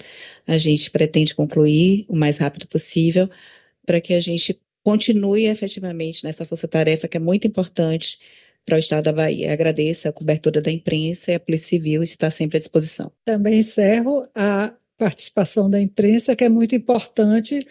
A 0.47 0.59
gente 0.59 0.91
pretende 0.91 1.35
concluir 1.35 2.07
o 2.09 2.15
mais 2.15 2.39
rápido 2.39 2.67
possível 2.69 3.29
para 3.85 4.01
que 4.01 4.15
a 4.15 4.21
gente 4.21 4.61
continue 4.83 5.47
efetivamente 5.47 6.23
nessa 6.23 6.45
força-tarefa 6.45 7.09
que 7.09 7.17
é 7.17 7.21
muito 7.21 7.47
importante 7.47 8.19
para 8.66 8.76
o 8.76 8.79
Estado 8.79 9.05
da 9.05 9.12
Bahia. 9.12 9.52
Agradeço 9.52 10.09
a 10.09 10.12
cobertura 10.12 10.61
da 10.61 10.72
imprensa 10.72 11.31
e 11.31 11.35
a 11.37 11.40
Polícia 11.40 11.68
Civil 11.68 12.02
está 12.02 12.31
sempre 12.31 12.57
à 12.57 12.61
disposição. 12.61 13.12
Também 13.24 13.61
encerro 13.61 14.26
a 14.35 14.74
participação 14.98 15.70
da 15.70 15.81
imprensa, 15.81 16.35
que 16.35 16.44
é 16.44 16.48
muito 16.48 16.74
importante 16.74 17.64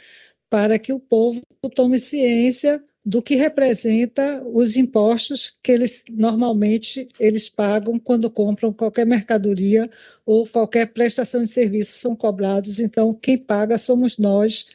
para 0.50 0.80
que 0.80 0.94
o 0.94 1.00
povo 1.00 1.42
tome 1.76 2.00
ciência 2.00 2.82
do 3.06 3.22
que 3.22 3.36
representa 3.36 4.44
os 4.48 4.76
impostos 4.76 5.58
que 5.62 5.72
eles 5.72 6.06
normalmente 6.10 7.08
eles 7.20 7.50
pagam 7.50 8.00
quando 8.00 8.32
compram 8.32 8.74
qualquer 8.74 9.06
mercadoria 9.06 9.90
ou 10.26 10.48
qualquer 10.48 10.88
prestação 10.92 11.44
de 11.44 11.50
serviço 11.50 11.98
são 11.98 12.16
cobrados. 12.16 12.80
Então, 12.80 13.14
quem 13.14 13.38
paga 13.38 13.78
somos 13.78 14.18
nós, 14.18 14.68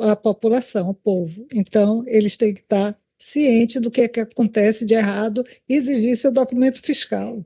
a 0.00 0.16
população, 0.16 0.90
o 0.90 0.94
povo. 0.94 1.46
Então, 1.52 2.02
eles 2.06 2.36
têm 2.36 2.54
que 2.54 2.60
estar 2.60 2.98
ciente 3.18 3.80
do 3.80 3.90
que, 3.90 4.02
é 4.02 4.08
que 4.08 4.20
acontece 4.20 4.84
de 4.84 4.94
errado 4.94 5.44
e 5.68 5.74
exigir 5.74 6.16
seu 6.16 6.32
documento 6.32 6.82
fiscal. 6.82 7.44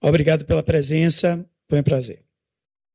Obrigado 0.00 0.44
pela 0.44 0.62
presença, 0.62 1.44
foi 1.68 1.80
um 1.80 1.84
prazer. 1.84 2.31